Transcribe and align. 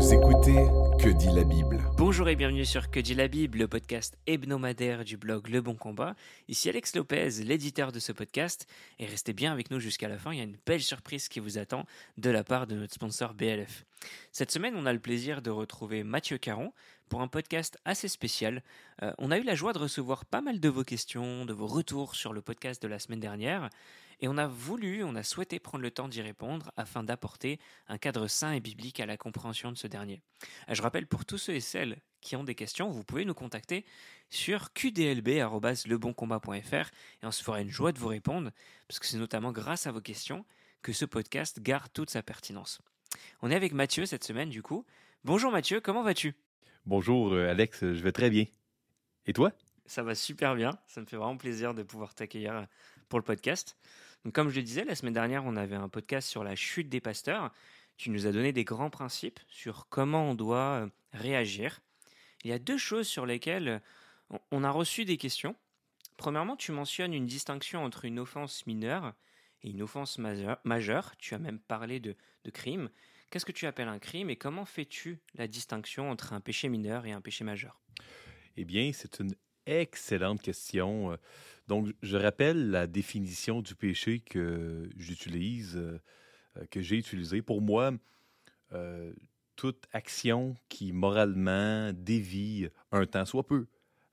Vous 0.00 0.14
écoutez 0.14 0.66
Que 0.98 1.10
dit 1.10 1.28
la 1.30 1.44
Bible 1.44 1.84
Bonjour 1.98 2.26
et 2.30 2.34
bienvenue 2.34 2.64
sur 2.64 2.90
Que 2.90 3.00
dit 3.00 3.14
la 3.14 3.28
Bible, 3.28 3.58
le 3.58 3.68
podcast 3.68 4.16
hebdomadaire 4.26 5.04
du 5.04 5.18
blog 5.18 5.48
Le 5.48 5.60
Bon 5.60 5.74
Combat. 5.74 6.14
Ici 6.48 6.70
Alex 6.70 6.96
Lopez, 6.96 7.28
l'éditeur 7.44 7.92
de 7.92 7.98
ce 7.98 8.10
podcast. 8.10 8.66
Et 8.98 9.04
restez 9.04 9.34
bien 9.34 9.52
avec 9.52 9.70
nous 9.70 9.78
jusqu'à 9.78 10.08
la 10.08 10.16
fin, 10.16 10.32
il 10.32 10.38
y 10.38 10.40
a 10.40 10.44
une 10.44 10.56
belle 10.64 10.80
surprise 10.80 11.28
qui 11.28 11.38
vous 11.38 11.58
attend 11.58 11.84
de 12.16 12.30
la 12.30 12.42
part 12.42 12.66
de 12.66 12.76
notre 12.76 12.94
sponsor 12.94 13.34
BLF. 13.34 13.84
Cette 14.32 14.50
semaine, 14.50 14.74
on 14.74 14.86
a 14.86 14.92
le 14.94 15.00
plaisir 15.00 15.42
de 15.42 15.50
retrouver 15.50 16.02
Mathieu 16.02 16.38
Caron 16.38 16.72
pour 17.10 17.20
un 17.20 17.28
podcast 17.28 17.76
assez 17.84 18.08
spécial. 18.08 18.62
Euh, 19.02 19.12
on 19.18 19.30
a 19.30 19.36
eu 19.36 19.42
la 19.42 19.54
joie 19.54 19.74
de 19.74 19.78
recevoir 19.78 20.24
pas 20.24 20.40
mal 20.40 20.60
de 20.60 20.68
vos 20.70 20.84
questions, 20.84 21.44
de 21.44 21.52
vos 21.52 21.66
retours 21.66 22.14
sur 22.14 22.32
le 22.32 22.40
podcast 22.40 22.82
de 22.82 22.88
la 22.88 22.98
semaine 22.98 23.20
dernière. 23.20 23.68
Et 24.20 24.28
on 24.28 24.36
a 24.36 24.46
voulu, 24.46 25.02
on 25.02 25.16
a 25.16 25.22
souhaité 25.22 25.58
prendre 25.58 25.82
le 25.82 25.90
temps 25.90 26.06
d'y 26.06 26.20
répondre 26.20 26.70
afin 26.76 27.02
d'apporter 27.02 27.58
un 27.88 27.96
cadre 27.96 28.28
sain 28.28 28.52
et 28.52 28.60
biblique 28.60 29.00
à 29.00 29.06
la 29.06 29.16
compréhension 29.16 29.72
de 29.72 29.78
ce 29.78 29.86
dernier. 29.86 30.20
Euh, 30.68 30.74
je 30.74 30.82
rappelle 30.82 31.06
pour 31.06 31.24
tous 31.24 31.38
ceux 31.38 31.54
et 31.54 31.60
celles 31.60 31.96
qui 32.20 32.36
ont 32.36 32.44
des 32.44 32.54
questions, 32.54 32.90
vous 32.90 33.02
pouvez 33.02 33.24
nous 33.24 33.32
contacter 33.32 33.86
sur 34.28 34.74
qdlb.leboncombat.fr 34.74 36.90
et 37.22 37.26
on 37.26 37.30
se 37.30 37.42
fera 37.42 37.62
une 37.62 37.70
joie 37.70 37.92
de 37.92 37.98
vous 37.98 38.08
répondre, 38.08 38.50
parce 38.88 38.98
que 38.98 39.06
c'est 39.06 39.16
notamment 39.16 39.52
grâce 39.52 39.86
à 39.86 39.92
vos 39.92 40.02
questions 40.02 40.44
que 40.82 40.92
ce 40.92 41.06
podcast 41.06 41.60
garde 41.60 41.90
toute 41.92 42.10
sa 42.10 42.22
pertinence. 42.22 42.82
On 43.40 43.50
est 43.50 43.56
avec 43.56 43.72
Mathieu 43.72 44.04
cette 44.04 44.24
semaine 44.24 44.50
du 44.50 44.62
coup. 44.62 44.84
Bonjour 45.24 45.50
Mathieu, 45.50 45.80
comment 45.80 46.02
vas-tu? 46.02 46.34
Bonjour 46.84 47.32
euh, 47.32 47.48
Alex, 47.48 47.80
je 47.80 48.02
vais 48.02 48.12
très 48.12 48.28
bien. 48.28 48.44
Et 49.26 49.32
toi? 49.32 49.52
Ça 49.86 50.02
va 50.02 50.14
super 50.14 50.54
bien, 50.54 50.78
ça 50.86 51.00
me 51.00 51.06
fait 51.06 51.16
vraiment 51.16 51.38
plaisir 51.38 51.72
de 51.74 51.82
pouvoir 51.82 52.14
t'accueillir 52.14 52.54
euh, 52.54 52.64
pour 53.08 53.18
le 53.18 53.24
podcast. 53.24 53.78
Comme 54.34 54.50
je 54.50 54.56
le 54.56 54.62
disais, 54.62 54.84
la 54.84 54.94
semaine 54.94 55.14
dernière, 55.14 55.46
on 55.46 55.56
avait 55.56 55.76
un 55.76 55.88
podcast 55.88 56.28
sur 56.28 56.44
la 56.44 56.54
chute 56.54 56.90
des 56.90 57.00
pasteurs. 57.00 57.52
Tu 57.96 58.10
nous 58.10 58.26
as 58.26 58.32
donné 58.32 58.52
des 58.52 58.64
grands 58.64 58.90
principes 58.90 59.40
sur 59.48 59.88
comment 59.88 60.30
on 60.30 60.34
doit 60.34 60.82
euh, 60.82 60.88
réagir. 61.14 61.80
Il 62.44 62.50
y 62.50 62.52
a 62.52 62.58
deux 62.58 62.76
choses 62.76 63.08
sur 63.08 63.24
lesquelles 63.24 63.80
on 64.50 64.62
a 64.62 64.70
reçu 64.70 65.06
des 65.06 65.16
questions. 65.16 65.56
Premièrement, 66.18 66.56
tu 66.56 66.70
mentionnes 66.70 67.14
une 67.14 67.26
distinction 67.26 67.82
entre 67.82 68.04
une 68.04 68.18
offense 68.18 68.66
mineure 68.66 69.14
et 69.62 69.70
une 69.70 69.82
offense 69.82 70.18
majeure. 70.18 71.16
Tu 71.16 71.34
as 71.34 71.38
même 71.38 71.58
parlé 71.58 71.98
de, 71.98 72.14
de 72.44 72.50
crime. 72.50 72.90
Qu'est-ce 73.30 73.46
que 73.46 73.52
tu 73.52 73.66
appelles 73.66 73.88
un 73.88 73.98
crime 73.98 74.28
et 74.28 74.36
comment 74.36 74.66
fais-tu 74.66 75.18
la 75.34 75.46
distinction 75.46 76.10
entre 76.10 76.34
un 76.34 76.40
péché 76.40 76.68
mineur 76.68 77.06
et 77.06 77.12
un 77.12 77.20
péché 77.22 77.44
majeur? 77.44 77.80
Eh 78.56 78.64
bien, 78.64 78.90
c'est 78.92 79.20
une 79.20 79.34
excellente 79.66 80.42
question. 80.42 81.16
Donc, 81.70 81.86
je 82.02 82.16
rappelle 82.16 82.72
la 82.72 82.88
définition 82.88 83.62
du 83.62 83.76
péché 83.76 84.18
que 84.18 84.90
j'utilise, 84.96 85.76
euh, 85.76 86.00
que 86.68 86.82
j'ai 86.82 86.96
utilisé. 86.96 87.42
Pour 87.42 87.62
moi, 87.62 87.92
euh, 88.72 89.12
toute 89.54 89.86
action 89.92 90.56
qui 90.68 90.92
moralement 90.92 91.92
dévie 91.92 92.68
un 92.90 93.06
temps 93.06 93.24
soit 93.24 93.46
peu 93.46 93.68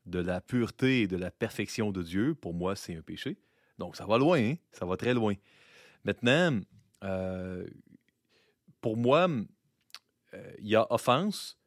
de 0.06 0.20
la 0.20 0.39
pureté 0.39 1.02
et 1.02 1.08
de 1.08 1.17
la 1.17 1.31
perfection 1.31 1.92
de 1.92 2.04
Dieu, 2.04 2.36
pour 2.36 2.54
moi, 2.54 2.76
c'est 2.76 2.95
un 2.95 3.02
péché. 3.02 3.38
Donc, 3.80 3.95
ça 3.95 4.06
va 4.06 4.20
loin, 4.20 4.38
hein? 4.38 4.56
ça 4.72 4.86
va 4.86 4.95
très 4.95 5.16
loin. 5.16 5.34
Maintenant, 6.04 6.59
euh, 7.04 7.66
pour 8.82 8.98
moi, 8.98 9.28
il 10.59 10.67
y 10.67 10.76
a 10.76 10.86
offense, 10.94 11.58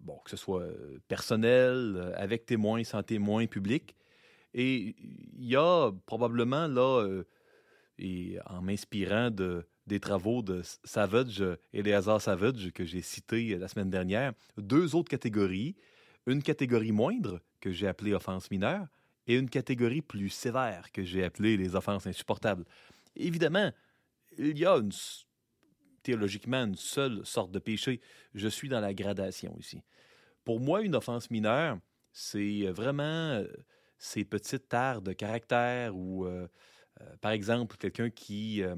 bon, 0.00 0.18
que 0.24 0.30
ce 0.30 0.36
soit 0.36 0.66
personnel, 1.08 2.12
avec 2.16 2.46
témoin, 2.46 2.82
sans 2.84 3.02
témoin, 3.02 3.46
public, 3.46 3.94
et 4.54 4.96
il 5.38 5.44
y 5.44 5.56
a 5.56 5.90
probablement 6.06 6.66
là, 6.66 7.02
euh, 7.04 7.24
et 7.98 8.38
en 8.46 8.62
m'inspirant 8.62 9.30
de, 9.30 9.66
des 9.86 10.00
travaux 10.00 10.42
de 10.42 10.62
Savage, 10.84 11.44
Eleazar 11.72 12.20
Savage, 12.20 12.70
que 12.72 12.84
j'ai 12.84 13.02
cité 13.02 13.56
la 13.56 13.68
semaine 13.68 13.90
dernière, 13.90 14.32
deux 14.56 14.94
autres 14.94 15.10
catégories. 15.10 15.76
Une 16.26 16.42
catégorie 16.42 16.92
moindre, 16.92 17.40
que 17.60 17.70
j'ai 17.72 17.88
appelée 17.88 18.12
offense 18.12 18.50
mineure, 18.50 18.86
et 19.26 19.36
une 19.36 19.48
catégorie 19.48 20.02
plus 20.02 20.28
sévère, 20.28 20.92
que 20.92 21.02
j'ai 21.02 21.24
appelée 21.24 21.56
les 21.56 21.74
offenses 21.74 22.06
insupportables. 22.06 22.64
Évidemment, 23.16 23.70
il 24.38 24.58
y 24.58 24.66
a 24.66 24.76
une, 24.76 24.92
théologiquement 26.02 26.64
une 26.64 26.76
seule 26.76 27.24
sorte 27.24 27.50
de 27.50 27.58
péché. 27.58 28.00
Je 28.34 28.48
suis 28.48 28.68
dans 28.68 28.80
la 28.80 28.94
gradation 28.94 29.56
ici. 29.58 29.82
Pour 30.44 30.60
moi, 30.60 30.82
une 30.82 30.94
offense 30.94 31.30
mineure, 31.30 31.78
c'est 32.12 32.66
vraiment 32.70 33.02
euh, 33.02 33.46
ces 34.00 34.24
petites 34.24 34.68
tares 34.68 35.02
de 35.02 35.12
caractère 35.12 35.94
ou, 35.94 36.24
euh, 36.24 36.48
euh, 37.00 37.16
par 37.20 37.32
exemple, 37.32 37.76
quelqu'un 37.76 38.10
qui, 38.10 38.62
euh, 38.62 38.74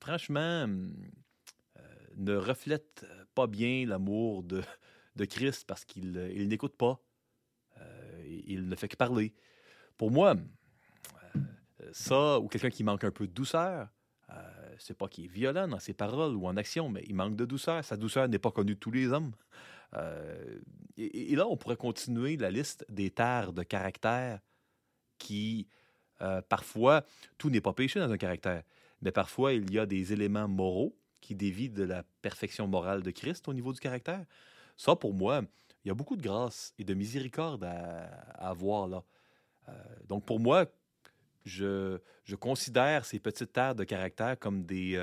franchement, 0.00 0.62
hum, 0.62 0.94
ne 2.16 2.34
reflète 2.34 3.04
pas 3.34 3.46
bien 3.46 3.84
l'amour 3.86 4.42
de, 4.42 4.62
de 5.16 5.24
Christ 5.26 5.66
parce 5.66 5.84
qu'il 5.84 6.16
il 6.34 6.48
n'écoute 6.48 6.76
pas. 6.76 6.98
il 8.24 8.68
ne 8.68 8.76
fait 8.76 8.88
que 8.88 8.96
parler. 8.96 9.34
Pour 9.98 10.10
moi, 10.10 10.34
ça, 11.92 12.38
ou 12.38 12.48
quelqu'un 12.48 12.70
qui 12.70 12.84
manque 12.84 13.04
un 13.04 13.10
peu 13.10 13.26
de 13.26 13.32
douceur, 13.32 13.88
c'est 14.78 14.96
pas 14.96 15.08
qu'il 15.08 15.24
est 15.24 15.28
violent 15.28 15.68
dans 15.68 15.78
ses 15.78 15.94
paroles 15.94 16.34
ou 16.34 16.46
en 16.46 16.56
action, 16.56 16.88
mais 16.88 17.04
il 17.06 17.14
manque 17.14 17.36
de 17.36 17.44
douceur. 17.44 17.84
Sa 17.84 17.96
douceur 17.96 18.28
n'est 18.28 18.38
pas 18.38 18.50
connue 18.50 18.74
de 18.74 18.80
tous 18.80 18.90
les 18.90 19.08
hommes. 19.08 19.32
Euh, 19.94 20.58
et, 20.96 21.36
là, 21.36 21.46
on 21.46 21.56
pourrait 21.56 21.76
continuer 21.76 22.36
la 22.36 22.50
liste 22.50 22.84
des 22.88 23.10
terres 23.10 23.52
de 23.52 23.62
caractère 23.62 24.40
qui, 25.18 25.68
euh, 26.20 26.42
parfois, 26.42 27.04
tout 27.38 27.50
n'est 27.50 27.60
pas 27.60 27.72
péché 27.72 28.00
dans 28.00 28.10
un 28.10 28.16
caractère, 28.16 28.62
mais 29.02 29.12
parfois, 29.12 29.52
il 29.52 29.72
y 29.72 29.78
a 29.78 29.86
des 29.86 30.12
éléments 30.12 30.48
moraux 30.48 30.96
qui 31.20 31.34
dévient 31.34 31.70
de 31.70 31.82
la 31.82 32.02
perfection 32.22 32.66
morale 32.66 33.02
de 33.02 33.10
Christ 33.10 33.48
au 33.48 33.54
niveau 33.54 33.72
du 33.72 33.80
caractère. 33.80 34.24
Ça, 34.76 34.96
pour 34.96 35.14
moi, 35.14 35.42
il 35.84 35.88
y 35.88 35.90
a 35.90 35.94
beaucoup 35.94 36.16
de 36.16 36.22
grâce 36.22 36.74
et 36.78 36.84
de 36.84 36.94
miséricorde 36.94 37.64
à, 37.64 38.04
avoir 38.38 38.88
là. 38.88 39.02
Euh, 39.68 39.72
donc, 40.06 40.24
pour 40.24 40.40
moi, 40.40 40.66
je, 41.46 41.98
je, 42.24 42.36
considère 42.36 43.06
ces 43.06 43.18
petites 43.18 43.52
terres 43.52 43.74
de 43.74 43.84
caractère 43.84 44.38
comme 44.38 44.64
des, 44.64 45.02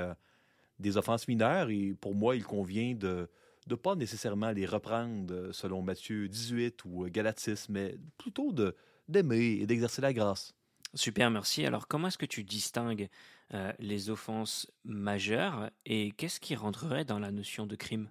des 0.78 0.96
offenses 0.96 1.26
mineures 1.26 1.70
et 1.70 1.94
pour 2.00 2.14
moi, 2.14 2.36
il 2.36 2.44
convient 2.44 2.94
de, 2.94 3.28
de 3.66 3.74
pas 3.74 3.94
nécessairement 3.94 4.50
les 4.50 4.66
reprendre 4.66 5.32
euh, 5.32 5.52
selon 5.52 5.82
Matthieu 5.82 6.28
18 6.28 6.84
ou 6.84 7.04
euh, 7.04 7.08
Galates 7.08 7.40
6, 7.40 7.68
mais 7.68 7.96
plutôt 8.18 8.52
de 8.52 8.74
d'aimer 9.08 9.58
et 9.60 9.66
d'exercer 9.66 10.00
la 10.00 10.14
grâce. 10.14 10.54
Super, 10.94 11.30
merci. 11.30 11.66
Alors, 11.66 11.88
comment 11.88 12.08
est-ce 12.08 12.16
que 12.16 12.24
tu 12.24 12.42
distingues 12.42 13.08
euh, 13.52 13.70
les 13.78 14.08
offenses 14.08 14.70
majeures 14.84 15.70
et 15.84 16.12
qu'est-ce 16.12 16.40
qui 16.40 16.54
rentrerait 16.54 17.04
dans 17.04 17.18
la 17.18 17.30
notion 17.30 17.66
de 17.66 17.76
crime? 17.76 18.08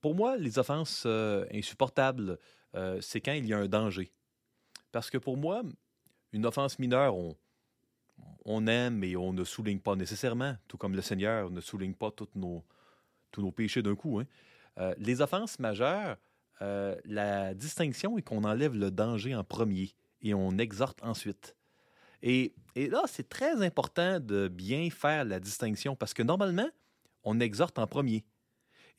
Pour 0.00 0.16
moi, 0.16 0.36
les 0.36 0.58
offenses 0.58 1.06
insupportables, 1.06 2.36
c'est 3.00 3.20
quand 3.20 3.32
il 3.32 3.46
y 3.46 3.54
a 3.54 3.58
un 3.58 3.68
danger. 3.68 4.12
Parce 4.90 5.08
que 5.08 5.18
pour 5.18 5.36
moi, 5.36 5.62
une 6.32 6.46
offense 6.46 6.78
mineure, 6.78 7.14
on, 8.44 8.66
aime 8.66 9.04
et 9.04 9.16
on 9.16 9.32
ne 9.32 9.44
souligne 9.44 9.78
pas 9.78 9.96
nécessairement, 9.96 10.56
tout 10.68 10.76
comme 10.76 10.94
le 10.94 11.02
Seigneur 11.02 11.50
ne 11.50 11.60
souligne 11.60 11.94
pas 11.94 12.10
nos, 12.34 12.64
tous 13.30 13.42
nos 13.42 13.52
péchés 13.52 13.82
d'un 13.82 13.94
coup. 13.94 14.18
Hein. 14.18 14.26
Euh, 14.78 14.94
les 14.98 15.20
offenses 15.20 15.58
majeures, 15.58 16.16
euh, 16.60 16.96
la 17.04 17.54
distinction 17.54 18.18
est 18.18 18.22
qu'on 18.22 18.44
enlève 18.44 18.74
le 18.74 18.90
danger 18.90 19.34
en 19.34 19.44
premier 19.44 19.94
et 20.22 20.34
on 20.34 20.58
exhorte 20.58 21.02
ensuite. 21.02 21.56
Et, 22.22 22.54
et 22.76 22.88
là, 22.88 23.02
c'est 23.06 23.28
très 23.28 23.64
important 23.64 24.20
de 24.20 24.48
bien 24.48 24.88
faire 24.90 25.24
la 25.24 25.40
distinction 25.40 25.96
parce 25.96 26.14
que 26.14 26.22
normalement, 26.22 26.68
on 27.24 27.40
exhorte 27.40 27.78
en 27.78 27.86
premier. 27.86 28.24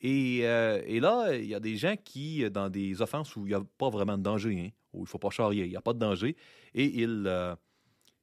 Et, 0.00 0.40
euh, 0.42 0.82
et 0.86 1.00
là, 1.00 1.34
il 1.34 1.46
y 1.46 1.54
a 1.54 1.60
des 1.60 1.76
gens 1.76 1.96
qui, 1.96 2.48
dans 2.50 2.68
des 2.68 3.00
offenses 3.00 3.34
où 3.36 3.46
il 3.46 3.50
n'y 3.50 3.54
a 3.54 3.62
pas 3.78 3.88
vraiment 3.88 4.18
de 4.18 4.22
danger, 4.22 4.60
hein, 4.60 4.70
il 4.98 5.02
ne 5.02 5.06
faut 5.06 5.18
pas 5.18 5.30
charrier, 5.30 5.64
il 5.64 5.70
n'y 5.70 5.76
a 5.76 5.82
pas 5.82 5.92
de 5.92 5.98
danger, 5.98 6.36
et 6.74 6.84
ils, 6.84 7.56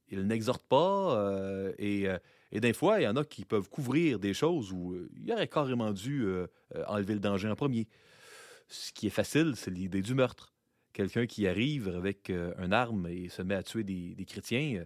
ils 0.08 0.26
n'exhortent 0.26 0.66
pas 0.68 1.18
et 1.78 2.08
et 2.52 2.60
des 2.60 2.74
fois, 2.74 3.00
il 3.00 3.04
y 3.04 3.08
en 3.08 3.16
a 3.16 3.24
qui 3.24 3.46
peuvent 3.46 3.68
couvrir 3.70 4.18
des 4.18 4.34
choses 4.34 4.72
où 4.72 4.92
euh, 4.92 5.10
il 5.16 5.32
aurait 5.32 5.48
carrément 5.48 5.90
dû 5.90 6.22
euh, 6.22 6.46
euh, 6.76 6.84
enlever 6.86 7.14
le 7.14 7.20
danger 7.20 7.48
en 7.48 7.56
premier. 7.56 7.88
Ce 8.68 8.92
qui 8.92 9.06
est 9.06 9.10
facile, 9.10 9.54
c'est 9.56 9.70
l'idée 9.70 10.02
du 10.02 10.14
meurtre. 10.14 10.52
Quelqu'un 10.92 11.26
qui 11.26 11.48
arrive 11.48 11.88
avec 11.88 12.30
une 12.30 12.74
arme 12.74 13.06
et 13.06 13.30
se 13.30 13.40
met 13.40 13.54
à 13.54 13.62
tuer 13.62 13.82
des, 13.82 14.26
chrétiens, 14.26 14.84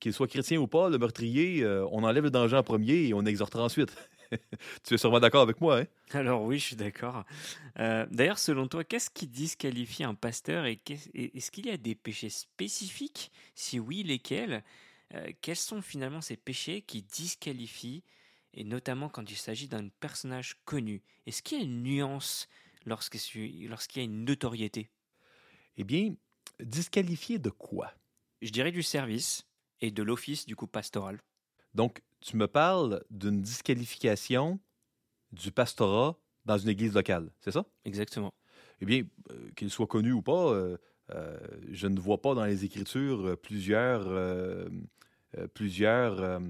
qu'il 0.00 0.12
soit 0.12 0.26
chrétien 0.26 0.58
ou 0.58 0.66
pas, 0.66 0.88
le 0.88 0.98
meurtrier, 0.98 1.64
on 1.64 2.02
enlève 2.02 2.24
le 2.24 2.30
danger 2.30 2.56
en 2.56 2.64
premier 2.64 3.06
et 3.06 3.14
on 3.14 3.24
exhortera 3.24 3.62
ensuite. 3.62 3.94
tu 4.84 4.94
es 4.94 4.98
sûrement 4.98 5.20
d'accord 5.20 5.42
avec 5.42 5.60
moi, 5.60 5.80
hein? 5.80 5.86
Alors 6.12 6.42
oui, 6.42 6.58
je 6.58 6.64
suis 6.64 6.76
d'accord. 6.76 7.24
D'ailleurs, 7.76 8.38
selon 8.38 8.66
toi, 8.68 8.84
qu'est-ce 8.84 9.10
qui 9.10 9.26
disqualifie 9.26 10.04
un 10.04 10.14
pasteur 10.14 10.66
et 10.66 10.80
est-ce 11.14 11.50
qu'il 11.50 11.66
y 11.66 11.70
a 11.70 11.76
des 11.76 11.94
péchés 11.94 12.30
spécifiques? 12.30 13.30
Si 13.54 13.78
oui, 13.78 14.02
lesquels? 14.02 14.64
Euh, 15.14 15.32
quels 15.40 15.56
sont 15.56 15.80
finalement 15.80 16.20
ces 16.20 16.36
péchés 16.36 16.82
qui 16.82 17.02
disqualifient, 17.02 18.04
et 18.52 18.64
notamment 18.64 19.08
quand 19.08 19.30
il 19.30 19.36
s'agit 19.36 19.68
d'un 19.68 19.88
personnage 20.00 20.56
connu? 20.64 21.02
Est-ce 21.26 21.42
qu'il 21.42 21.58
y 21.58 21.60
a 21.62 21.64
une 21.64 21.82
nuance 21.82 22.48
lorsqu'il 22.84 23.64
y 23.64 24.00
a 24.00 24.02
une 24.02 24.24
notoriété? 24.24 24.90
Eh 25.78 25.84
bien, 25.84 26.14
disqualifier 26.60 27.38
de 27.38 27.50
quoi? 27.50 27.94
Je 28.42 28.50
dirais 28.50 28.72
du 28.72 28.82
service 28.82 29.46
et 29.80 29.90
de 29.90 30.02
l'office 30.02 30.44
du 30.44 30.56
coup 30.56 30.66
pastoral. 30.66 31.20
Donc, 31.74 32.02
tu 32.20 32.36
me 32.36 32.46
parles 32.46 33.02
d'une 33.10 33.40
disqualification 33.40 34.60
du 35.32 35.52
pastorat 35.52 36.18
dans 36.44 36.58
une 36.58 36.68
église 36.70 36.94
locale, 36.94 37.30
c'est 37.40 37.52
ça? 37.52 37.64
Exactement. 37.84 38.32
Eh 38.80 38.86
bien, 38.86 39.02
euh, 39.30 39.50
qu'il 39.56 39.70
soit 39.70 39.86
connu 39.86 40.12
ou 40.12 40.22
pas, 40.22 40.52
euh, 40.52 40.76
euh, 41.10 41.38
je 41.70 41.86
ne 41.86 41.98
vois 41.98 42.20
pas 42.20 42.34
dans 42.34 42.44
les 42.44 42.64
Écritures 42.64 43.36
plusieurs, 43.40 44.08
plusieurs 45.54 46.40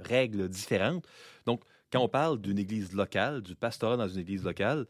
règles 0.00 0.48
différentes. 0.48 1.06
Donc, 1.46 1.62
quand 1.90 2.00
on 2.00 2.08
parle 2.08 2.40
d'une 2.40 2.58
église 2.58 2.92
locale, 2.92 3.42
du 3.42 3.54
pastorat 3.54 3.96
dans 3.96 4.08
une 4.08 4.20
église 4.20 4.44
locale, 4.44 4.86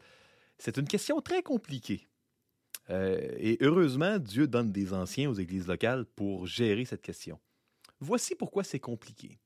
c'est 0.57 0.77
une 0.77 0.87
question 0.87 1.19
très 1.21 1.43
compliquée. 1.43 2.07
Et 2.89 3.57
heureusement, 3.61 4.19
Dieu 4.19 4.47
donne 4.47 4.71
des 4.71 4.93
anciens 4.93 5.29
aux 5.29 5.33
églises 5.33 5.67
locales 5.67 6.05
pour 6.05 6.47
gérer 6.47 6.85
cette 6.85 7.01
question. 7.01 7.39
Voici 7.99 8.35
pourquoi 8.35 8.63
c'est 8.63 8.79
compliqué. 8.79 9.39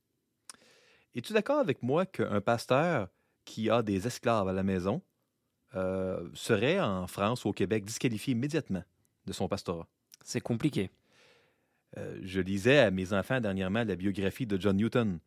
Es-tu 1.17 1.33
d'accord 1.33 1.57
avec 1.57 1.81
moi 1.81 2.05
qu'un 2.05 2.41
pasteur 2.41 3.09
qui 3.43 3.71
a 3.71 3.81
des 3.81 4.05
esclaves 4.05 4.47
à 4.47 4.53
la 4.53 4.61
maison 4.61 5.01
euh, 5.73 6.29
serait 6.35 6.79
en 6.79 7.07
France 7.07 7.43
ou 7.43 7.49
au 7.49 7.53
Québec 7.53 7.83
disqualifié 7.83 8.33
immédiatement 8.33 8.83
de 9.25 9.33
son 9.33 9.47
pastorat? 9.47 9.87
C'est 10.23 10.41
compliqué. 10.41 10.91
Euh, 11.97 12.19
je 12.21 12.39
lisais 12.39 12.77
à 12.77 12.91
mes 12.91 13.13
enfants 13.13 13.41
dernièrement 13.41 13.83
la 13.83 13.95
biographie 13.95 14.45
de 14.45 14.61
John 14.61 14.77
Newton, 14.77 15.17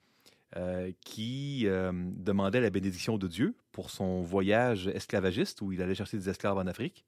euh, 0.57 0.93
qui 1.01 1.63
euh, 1.67 1.91
demandait 1.93 2.61
la 2.61 2.71
bénédiction 2.71 3.19
de 3.19 3.27
Dieu 3.27 3.57
pour 3.73 3.91
son 3.91 4.23
voyage 4.23 4.87
esclavagiste 4.87 5.61
où 5.61 5.73
il 5.73 5.83
allait 5.83 5.97
chercher 5.97 6.19
des 6.19 6.29
esclaves 6.29 6.59
en 6.59 6.69
Afrique 6.69 7.05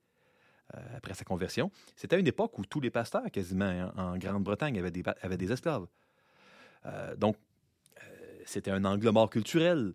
euh, 0.74 0.80
après 0.96 1.14
sa 1.14 1.24
conversion. 1.24 1.70
C'était 1.94 2.18
une 2.18 2.26
époque 2.26 2.58
où 2.58 2.64
tous 2.64 2.80
les 2.80 2.90
pasteurs, 2.90 3.30
quasiment 3.30 3.64
hein, 3.64 3.92
en 3.96 4.18
Grande-Bretagne, 4.18 4.76
avaient 4.76 4.90
des, 4.90 5.04
avaient 5.22 5.36
des 5.36 5.52
esclaves. 5.52 5.86
Donc, 7.16 7.36
c'était 8.46 8.70
un 8.70 8.84
angle 8.84 9.08
mort 9.10 9.30
culturel. 9.30 9.94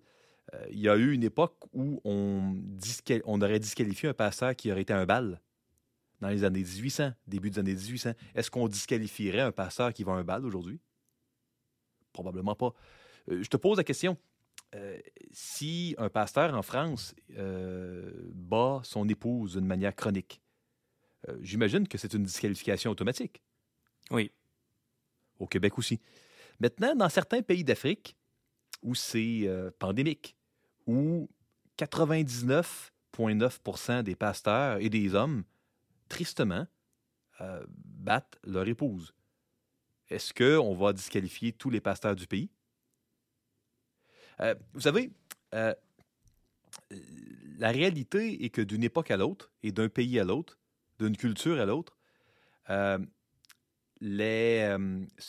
Euh, 0.54 0.66
il 0.72 0.80
y 0.80 0.90
a 0.90 0.96
eu 0.96 1.12
une 1.14 1.24
époque 1.24 1.58
où 1.74 2.00
on, 2.04 2.54
disqual- 2.56 3.22
on 3.26 3.42
aurait 3.42 3.60
disqualifié 3.60 4.10
un 4.10 4.14
pasteur 4.14 4.56
qui 4.56 4.72
aurait 4.72 4.82
été 4.82 4.94
un 4.94 5.06
bal 5.06 5.42
dans 6.22 6.30
les 6.30 6.44
années 6.44 6.64
1800, 6.64 7.12
début 7.28 7.50
des 7.50 7.60
années 7.60 7.74
1800. 7.76 8.14
Est-ce 8.34 8.50
qu'on 8.50 8.68
disqualifierait 8.68 9.42
un 9.42 9.52
pasteur 9.52 9.94
qui 9.94 10.04
va 10.04 10.14
un 10.14 10.24
bal 10.24 10.46
aujourd'hui? 10.46 10.80
Probablement 12.14 12.56
pas. 12.56 12.74
Euh, 13.30 13.44
je 13.44 13.50
te 13.50 13.58
pose 13.58 13.78
la 13.78 13.84
question. 13.84 14.18
Euh, 14.76 15.00
si 15.32 15.96
un 15.98 16.10
pasteur 16.10 16.54
en 16.54 16.62
France 16.62 17.16
bat 17.30 18.82
son 18.84 19.08
épouse 19.08 19.54
d'une 19.54 19.66
manière 19.66 19.96
chronique, 19.96 20.42
j'imagine 21.42 21.88
que 21.88 21.98
c'est 21.98 22.14
une 22.14 22.24
disqualification 22.24 22.92
automatique. 22.92 23.42
Oui. 24.12 24.32
Au 25.40 25.48
Québec 25.48 25.78
aussi. 25.78 26.00
Maintenant, 26.60 26.96
dans 26.96 27.10
certains 27.10 27.42
pays 27.42 27.64
d'Afrique 27.64 28.17
où 28.82 28.96
c'est 28.96 29.42
euh, 29.44 29.70
pandémique, 29.80 30.36
où 30.86 31.30
99,9% 31.78 34.04
des 34.04 34.16
pasteurs 34.16 34.80
et 34.80 34.90
des 34.90 35.16
hommes, 35.16 35.44
tristement, 36.10 36.68
euh, 37.42 37.66
battent 37.68 38.40
leur 38.44 38.68
épouse, 38.68 39.14
est-ce 40.10 40.34
qu'on 40.34 40.74
va 40.74 40.94
disqualifier 40.94 41.52
tous 41.52 41.70
les 41.70 41.82
pasteurs 41.82 42.16
du 42.16 42.26
pays? 42.26 42.50
Euh, 44.40 44.56
vous 44.74 44.82
savez, 44.82 45.12
euh, 45.54 45.74
la 47.60 47.70
réalité 47.70 48.46
est 48.46 48.50
que 48.50 48.62
d'une 48.62 48.84
époque 48.84 49.12
à 49.12 49.18
l'autre 49.18 49.52
et 49.62 49.72
d'un 49.72 49.90
pays 49.90 50.20
à 50.20 50.24
l'autre, 50.24 50.58
d'une 51.00 51.18
culture 51.18 51.60
à 51.60 51.66
l'autre, 51.66 51.98
ce 52.70 53.06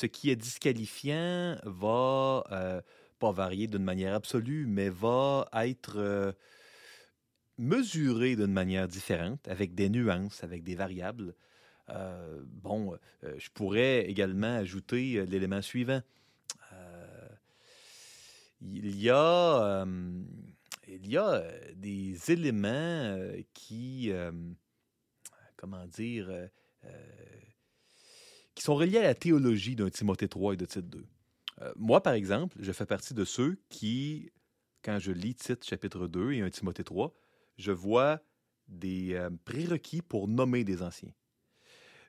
qui 0.07 0.31
est 0.31 0.37
disqualifiant 0.37 1.59
va 1.65 2.83
pas 3.19 3.33
varier 3.33 3.67
d'une 3.67 3.83
manière 3.85 4.15
absolue, 4.15 4.67
mais 4.67 4.89
va 4.89 5.49
être 5.55 5.97
euh, 5.97 6.33
mesuré 7.59 8.37
d'une 8.37 8.53
manière 8.53 8.89
différente, 8.89 9.47
avec 9.49 9.75
des 9.75 9.89
nuances, 9.89 10.45
avec 10.45 10.63
des 10.63 10.75
variables. 10.75 11.35
Euh, 11.91 12.43
bon, 12.47 12.97
euh, 13.25 13.35
je 13.39 13.49
pourrais 13.51 14.09
également 14.09 14.55
ajouter 14.57 15.25
l'élément 15.27 15.63
suivant. 15.63 16.03
Il 18.61 19.01
y 19.01 19.09
a, 19.09 19.87
des 21.77 22.17
éléments 22.33 23.17
qui, 23.55 24.11
comment 25.57 25.87
dire, 25.87 26.29
qui 28.57 28.65
sont 28.65 28.75
reliés 28.75 28.99
à 28.99 29.05
la 29.05 29.15
théologie 29.15 29.77
d'un 29.77 29.91
Timothée 29.91 30.27
3 30.27 30.55
et 30.55 30.57
de 30.57 30.65
Tite 30.65 30.89
2. 30.89 31.07
Euh, 31.61 31.73
moi, 31.77 32.03
par 32.03 32.13
exemple, 32.13 32.57
je 32.61 32.73
fais 32.73 32.87
partie 32.87 33.15
de 33.15 33.25
ceux 33.25 33.59
qui, 33.69 34.31
quand 34.83 34.99
je 34.99 35.13
lis 35.13 35.35
Tite 35.35 35.65
chapitre 35.65 36.07
2 36.07 36.33
et 36.33 36.41
un 36.41 36.51
Timothée 36.51 36.85
3, 36.85 37.15
je 37.57 37.73
vois 37.73 38.21
des 38.69 39.15
euh, 39.15 39.31
prérequis 39.45 40.03
pour 40.03 40.29
nommer 40.29 40.65
des 40.65 40.83
anciens. 40.83 41.13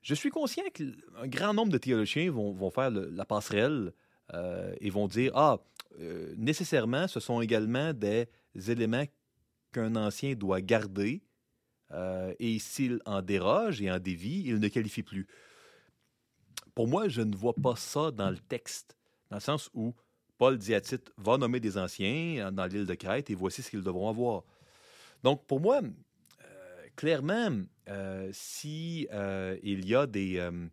Je 0.02 0.14
suis 0.14 0.30
conscient 0.30 0.64
qu'un 0.74 1.28
grand 1.28 1.54
nombre 1.54 1.72
de 1.72 1.78
théologiens 1.78 2.32
vont, 2.32 2.72
faire 2.72 2.90
la 2.92 3.26
passerelle 3.26 3.94
euh, 4.34 4.74
et 4.80 4.90
vont 4.90 5.08
dire 5.08 5.32
Ah, 5.36 5.60
nécessairement, 6.38 7.08
ce 7.08 7.20
sont 7.20 7.42
également 7.42 7.94
des 7.94 8.28
éléments 8.68 9.06
qu'un 9.74 9.96
ancien 9.96 10.36
doit 10.36 10.62
garder 10.62 11.22
et 12.38 12.60
s'il 12.60 13.02
en 13.06 13.22
déroge 13.22 13.82
et 13.82 13.92
en 13.92 14.00
dévie, 14.00 14.44
il 14.46 14.60
ne 14.60 14.68
qualifie 14.70 15.04
plus. 15.04 15.28
Pour 16.76 16.88
moi, 16.88 17.10
je 17.10 17.22
ne 17.22 17.36
vois 17.36 17.56
pas 17.56 17.76
ça 17.76 18.12
dans 18.12 18.30
le 18.30 18.38
texte, 18.38 18.99
dans 19.30 19.38
le 19.38 19.42
sens 19.42 19.70
où 19.74 19.94
Paul 20.38 20.58
dit 20.58 20.74
à 20.74 20.82
Tite 20.82 21.12
va 21.18 21.38
nommer 21.38 21.60
des 21.60 21.78
anciens 21.78 22.52
dans 22.52 22.66
l'île 22.66 22.86
de 22.86 22.94
Crète 22.96 23.30
et 23.30 23.36
voici 23.36 23.62
ce 23.62 23.70
qu'ils 23.70 23.84
devront 23.84 24.10
avoir. 24.10 24.44
Donc, 25.24 25.46
pour 25.46 25.60
moi, 25.60 25.82
euh, 25.82 26.88
clairement, 26.96 27.52
euh, 27.90 28.30
si 28.32 29.08
euh, 29.12 29.58
il 29.64 29.86
y 29.88 29.96
a 29.96 30.08
des, 30.08 30.38
euh, 30.38 30.68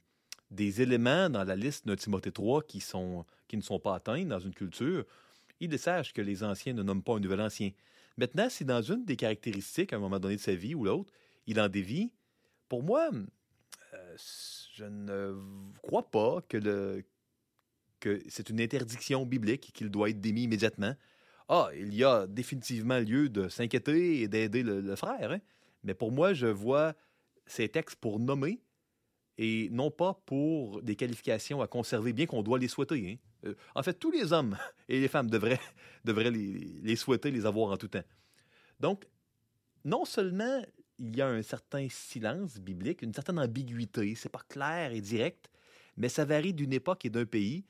des 0.50 0.82
éléments 0.82 1.30
dans 1.30 1.44
la 1.44 1.56
liste 1.56 1.86
de 1.86 1.94
Timothée 1.94 2.30
3 2.30 2.62
qui, 2.62 2.80
sont, 2.80 3.24
qui 3.48 3.56
ne 3.56 3.62
sont 3.62 3.80
pas 3.80 3.96
atteints 3.96 4.24
dans 4.24 4.38
une 4.38 4.54
culture, 4.54 5.04
il 5.60 5.72
est 5.72 6.12
que 6.12 6.20
les 6.20 6.44
anciens 6.44 6.74
ne 6.74 6.82
nomment 6.82 7.02
pas 7.02 7.14
un 7.14 7.20
nouvel 7.20 7.40
ancien. 7.40 7.70
Maintenant, 8.18 8.48
si 8.48 8.64
dans 8.64 8.82
une 8.82 9.04
des 9.04 9.16
caractéristiques, 9.16 9.92
à 9.92 9.96
un 9.96 9.98
moment 9.98 10.20
donné 10.20 10.36
de 10.36 10.40
sa 10.40 10.54
vie 10.54 10.74
ou 10.74 10.84
l'autre, 10.84 11.12
il 11.46 11.60
en 11.60 11.68
dévie, 11.68 12.12
pour 12.68 12.82
moi, 12.82 13.10
je 14.74 14.84
ne 14.84 15.34
crois 15.82 16.08
pas 16.10 16.40
que, 16.48 16.56
le, 16.58 17.04
que 18.00 18.22
c'est 18.28 18.50
une 18.50 18.60
interdiction 18.60 19.24
biblique 19.24 19.72
qu'il 19.72 19.90
doit 19.90 20.10
être 20.10 20.20
démis 20.20 20.44
immédiatement. 20.44 20.94
Ah, 21.48 21.70
il 21.76 21.94
y 21.94 22.04
a 22.04 22.26
définitivement 22.26 22.98
lieu 22.98 23.28
de 23.28 23.48
s'inquiéter 23.48 24.22
et 24.22 24.28
d'aider 24.28 24.62
le, 24.62 24.96
frère. 24.96 25.32
hein. 25.32 25.40
Mais 25.84 25.94
pour 25.94 26.10
moi, 26.10 26.34
je 26.34 26.46
vois 26.46 26.94
ces 27.46 27.68
textes 27.68 27.96
pour 27.96 28.18
nommer 28.18 28.60
et 29.38 29.68
non 29.70 29.90
pas 29.90 30.20
pour 30.26 30.82
des 30.82 30.96
qualifications 30.96 31.60
à 31.60 31.68
conserver, 31.68 32.12
bien 32.12 32.26
qu'on 32.26 32.42
doit 32.42 32.58
les 32.58 32.68
souhaiter. 32.68 33.12
hein. 33.12 33.48
Euh, 33.48 33.54
en 33.74 33.82
fait, 33.82 33.94
tous 33.94 34.10
les 34.10 34.32
hommes 34.32 34.56
et 34.88 35.00
les 35.00 35.08
femmes 35.08 35.30
devraient, 35.30 35.60
devraient 36.04 36.30
les, 36.30 36.80
les 36.82 36.96
souhaiter, 36.96 37.30
les 37.30 37.46
avoir 37.46 37.70
en 37.70 37.76
tout 37.76 37.88
temps. 37.88 38.04
Donc, 38.80 39.06
non 39.84 40.04
seulement 40.04 40.62
il 40.98 41.16
y 41.16 41.22
a 41.22 41.28
un 41.28 41.42
certain 41.42 41.86
silence 41.90 42.58
biblique, 42.58 43.02
une 43.02 43.12
certaine 43.14 43.38
ambiguïté, 43.38 44.14
c'est 44.14 44.30
pas 44.30 44.42
clair 44.48 44.92
et 44.92 45.00
direct, 45.00 45.50
mais 45.96 46.08
ça 46.08 46.24
varie 46.24 46.54
d'une 46.54 46.72
époque 46.72 47.04
et 47.04 47.10
d'un 47.10 47.26
pays. 47.26 47.64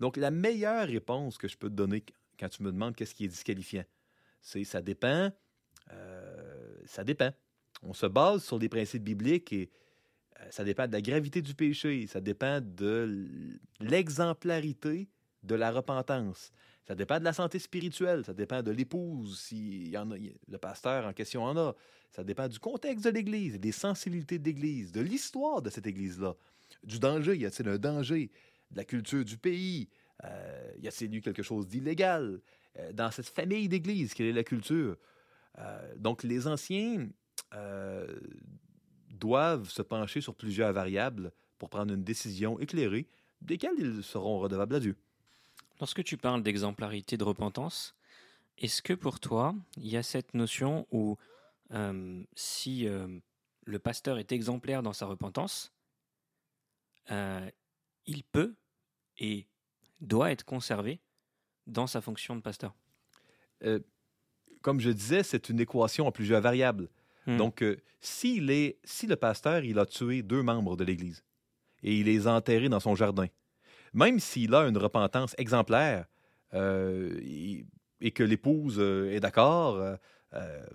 Donc, 0.00 0.16
la 0.16 0.30
meilleure 0.30 0.86
réponse 0.86 1.38
que 1.38 1.48
je 1.48 1.56
peux 1.56 1.68
te 1.68 1.74
donner 1.74 2.04
quand 2.38 2.48
tu 2.48 2.62
me 2.62 2.70
demandes 2.70 2.94
qu'est-ce 2.94 3.14
qui 3.14 3.24
est 3.24 3.28
disqualifiant, 3.28 3.84
c'est 4.40 4.64
ça 4.64 4.80
dépend. 4.80 5.30
euh, 5.92 6.74
ça 6.86 7.04
dépend. 7.04 7.30
On 7.82 7.92
se 7.92 8.06
base 8.06 8.44
sur 8.44 8.58
des 8.58 8.68
principes 8.68 9.04
bibliques 9.04 9.52
et 9.52 9.70
euh, 10.40 10.46
ça 10.50 10.64
dépend 10.64 10.86
de 10.86 10.92
la 10.92 11.00
gravité 11.00 11.42
du 11.42 11.54
péché, 11.54 12.06
ça 12.06 12.20
dépend 12.20 12.60
de 12.60 13.26
l'exemplarité 13.80 15.08
de 15.42 15.54
la 15.54 15.70
repentance, 15.70 16.50
ça 16.86 16.94
dépend 16.94 17.18
de 17.18 17.24
la 17.24 17.32
santé 17.32 17.58
spirituelle, 17.58 18.24
ça 18.24 18.34
dépend 18.34 18.62
de 18.62 18.70
l'épouse, 18.70 19.40
si 19.40 19.92
le 19.92 20.58
pasteur 20.58 21.06
en 21.06 21.12
question 21.12 21.44
en 21.44 21.56
a, 21.56 21.74
ça 22.10 22.24
dépend 22.24 22.48
du 22.48 22.58
contexte 22.58 23.04
de 23.04 23.10
l'Église, 23.10 23.60
des 23.60 23.72
sensibilités 23.72 24.38
de 24.38 24.44
l'Église, 24.44 24.90
de 24.90 25.00
l'histoire 25.00 25.62
de 25.62 25.70
cette 25.70 25.86
Église-là, 25.86 26.34
du 26.82 26.98
danger, 26.98 27.36
y 27.36 27.46
a-t-il 27.46 27.68
un 27.68 27.78
danger, 27.78 28.30
de 28.70 28.76
la 28.76 28.84
culture 28.84 29.24
du 29.24 29.38
pays, 29.38 29.88
euh, 30.24 30.72
y 30.78 30.88
a-t-il 30.88 31.20
quelque 31.20 31.42
chose 31.42 31.66
d'illégal, 31.66 32.40
Euh, 32.78 32.92
dans 32.92 33.10
cette 33.10 33.28
famille 33.28 33.68
d'Église, 33.68 34.14
quelle 34.14 34.26
est 34.26 34.32
la 34.32 34.44
culture? 34.44 34.96
Euh, 35.58 35.94
donc 35.96 36.22
les 36.22 36.46
anciens 36.46 37.08
euh, 37.54 38.20
doivent 39.10 39.68
se 39.68 39.82
pencher 39.82 40.20
sur 40.20 40.34
plusieurs 40.34 40.72
variables 40.72 41.32
pour 41.58 41.68
prendre 41.70 41.92
une 41.92 42.04
décision 42.04 42.58
éclairée, 42.60 43.08
desquelles 43.40 43.78
ils 43.78 44.02
seront 44.02 44.38
redevables 44.38 44.76
à 44.76 44.80
Dieu. 44.80 44.96
Lorsque 45.80 46.04
tu 46.04 46.16
parles 46.16 46.42
d'exemplarité 46.42 47.16
de 47.16 47.24
repentance, 47.24 47.96
est-ce 48.58 48.82
que 48.82 48.92
pour 48.92 49.18
toi, 49.20 49.54
il 49.76 49.88
y 49.88 49.96
a 49.96 50.02
cette 50.02 50.34
notion 50.34 50.86
où 50.90 51.16
si 52.34 52.88
le 53.64 53.78
pasteur 53.78 54.18
est 54.18 54.32
exemplaire 54.32 54.82
dans 54.82 54.92
sa 54.92 55.06
repentance, 55.06 55.72
il 58.08 58.24
peut 58.24 58.56
et 59.18 59.46
doit 60.00 60.32
être 60.32 60.44
conservé 60.44 61.00
dans 61.66 61.86
sa 61.86 62.00
fonction 62.00 62.34
de 62.34 62.40
pasteur 62.40 62.74
Euh, 63.64 63.80
comme 64.62 64.80
je 64.80 64.90
disais, 64.90 65.22
c'est 65.24 65.48
une 65.48 65.60
équation 65.60 66.06
à 66.06 66.12
plusieurs 66.12 66.40
variables. 66.40 66.88
Hmm. 67.26 67.36
Donc, 67.36 67.62
euh, 67.62 67.76
s'il 68.00 68.50
est, 68.50 68.78
si 68.84 69.06
le 69.06 69.16
pasteur 69.16 69.64
il 69.64 69.78
a 69.78 69.86
tué 69.86 70.22
deux 70.22 70.42
membres 70.42 70.76
de 70.76 70.84
l'Église 70.84 71.24
et 71.82 71.98
il 71.98 72.06
les 72.06 72.26
a 72.26 72.32
enterrés 72.32 72.68
dans 72.68 72.80
son 72.80 72.94
jardin, 72.94 73.26
même 73.92 74.20
s'il 74.20 74.54
a 74.54 74.62
une 74.68 74.78
repentance 74.78 75.34
exemplaire 75.38 76.06
euh, 76.54 77.20
et, 78.00 78.12
que 78.12 78.22
l'épouse 78.22 78.78
euh, 78.78 79.10
est 79.10 79.20
d'accord, 79.20 79.98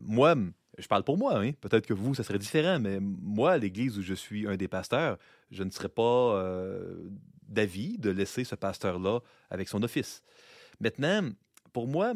moi, 0.02 0.36
je 0.78 0.88
parle 0.88 1.04
pour 1.04 1.18
moi, 1.18 1.40
hein, 1.40 1.52
peut-être 1.62 1.86
que 1.86 1.94
vous, 1.94 2.16
ça 2.16 2.24
serait 2.24 2.40
différent, 2.40 2.80
mais 2.80 3.00
moi, 3.00 3.54
à 3.54 3.58
l'Église 3.58 3.98
où 3.98 4.02
je 4.02 4.14
suis 4.14 4.48
un 4.48 4.56
des 4.56 4.68
pasteurs, 4.68 5.18
je 5.52 5.64
ne 5.64 5.70
serais 5.70 5.90
pas 5.90 6.02
euh, 6.36 7.10
d'avis 7.48 7.98
de 7.98 8.10
laisser 8.10 8.44
ce 8.44 8.56
pasteur-là 8.56 9.20
avec 9.50 9.70
son 9.70 9.84
office. 9.84 10.22
Maintenant, 10.80 11.30
pour 11.72 11.88
moi, 11.88 12.14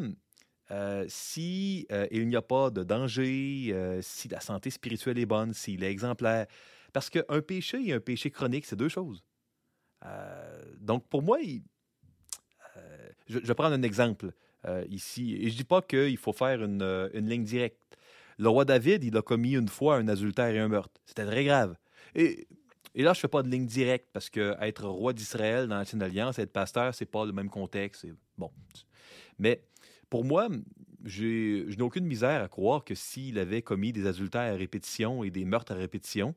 euh, 0.72 1.06
si 1.08 1.88
euh, 1.92 2.08
il 2.12 2.28
n'y 2.28 2.36
a 2.36 2.42
pas 2.42 2.70
de 2.70 2.84
danger, 2.84 3.70
euh, 3.72 4.02
si 4.02 4.28
la 4.28 4.42
santé 4.42 4.70
spirituelle 4.70 5.18
est 5.18 5.26
bonne, 5.26 5.54
s'il 5.54 5.84
est 5.84 5.92
exemplaire, 5.92 6.48
parce 6.94 7.10
qu'un 7.10 7.42
péché 7.42 7.88
et 7.88 7.94
un 7.94 8.00
péché 8.00 8.32
chronique, 8.32 8.66
c'est 8.66 8.76
deux 8.76 8.90
choses. 8.90 9.24
Donc, 10.80 11.08
pour 11.10 11.22
moi, 11.22 11.40
je, 13.28 13.40
vais 13.40 13.54
prendre 13.56 13.76
un 13.76 13.82
exemple 13.82 14.32
ici. 14.90 15.36
Et 15.36 15.50
je 15.50 15.58
dis 15.58 15.64
pas 15.64 15.82
qu'il 15.82 16.18
faut 16.18 16.34
faire 16.34 16.64
une 16.64 17.10
ligne 17.28 17.44
directe. 17.44 17.98
Le 18.38 18.50
roi 18.50 18.66
David, 18.66 19.04
il 19.04 19.18
a 19.18 19.22
commis 19.22 19.56
une 19.56 19.68
fois 19.68 19.98
un 19.98 20.08
adultère 20.08 20.48
et 20.48 20.60
un 20.60 20.68
meurtre. 20.68 21.02
C'était 21.06 21.26
très 21.26 21.44
grave. 21.44 21.76
Et, 22.16 22.48
là, 22.96 23.14
je 23.14 23.20
fais 23.20 23.28
pas 23.28 23.44
de 23.44 23.50
ligne 23.50 23.66
directe 23.66 24.08
parce 24.14 24.30
que 24.30 24.56
être 24.62 24.86
roi 24.88 25.14
d'Israël 25.14 25.68
dans 25.68 25.76
l'Ancienne 25.78 26.02
Alliance, 26.02 26.38
être 26.40 26.52
pasteur, 26.52 26.94
c'est 26.94 27.06
pas 27.06 27.26
le 27.26 27.32
même 27.32 27.50
contexte. 27.50 28.06
Bon. 28.38 28.52
Mais 29.40 29.62
pour 30.10 30.24
moi, 30.24 30.48
je 31.04 31.76
n'ai 31.76 31.82
aucune 31.82 32.06
misère 32.06 32.44
à 32.44 32.48
croire 32.48 32.84
que 32.84 32.96
s'il 32.96 33.40
avait 33.40 33.62
commis 33.62 33.92
des 33.92 34.06
adultères 34.06 34.54
à 34.54 34.56
répétition 34.56 35.24
et 35.24 35.32
des 35.32 35.46
meurtres 35.46 35.72
à 35.72 35.76
répétition 35.76 36.36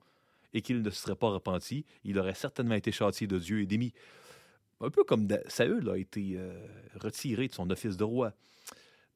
et 0.52 0.62
qu'il 0.62 0.82
ne 0.82 0.90
se 0.90 1.02
serait 1.02 1.16
pas 1.16 1.30
repenti, 1.30 1.84
il 2.04 2.18
aurait 2.18 2.34
certainement 2.34 2.74
été 2.74 2.92
châtié 2.92 3.26
de 3.26 3.38
Dieu 3.38 3.60
et 3.60 3.66
démis. 3.66 3.92
Un 4.80 4.90
peu 4.90 5.04
comme 5.04 5.28
Saül 5.48 5.88
a 5.90 5.98
été 5.98 6.34
euh, 6.36 6.52
retiré 6.96 7.48
de 7.48 7.52
son 7.52 7.68
office 7.70 7.96
de 7.96 8.04
roi. 8.04 8.32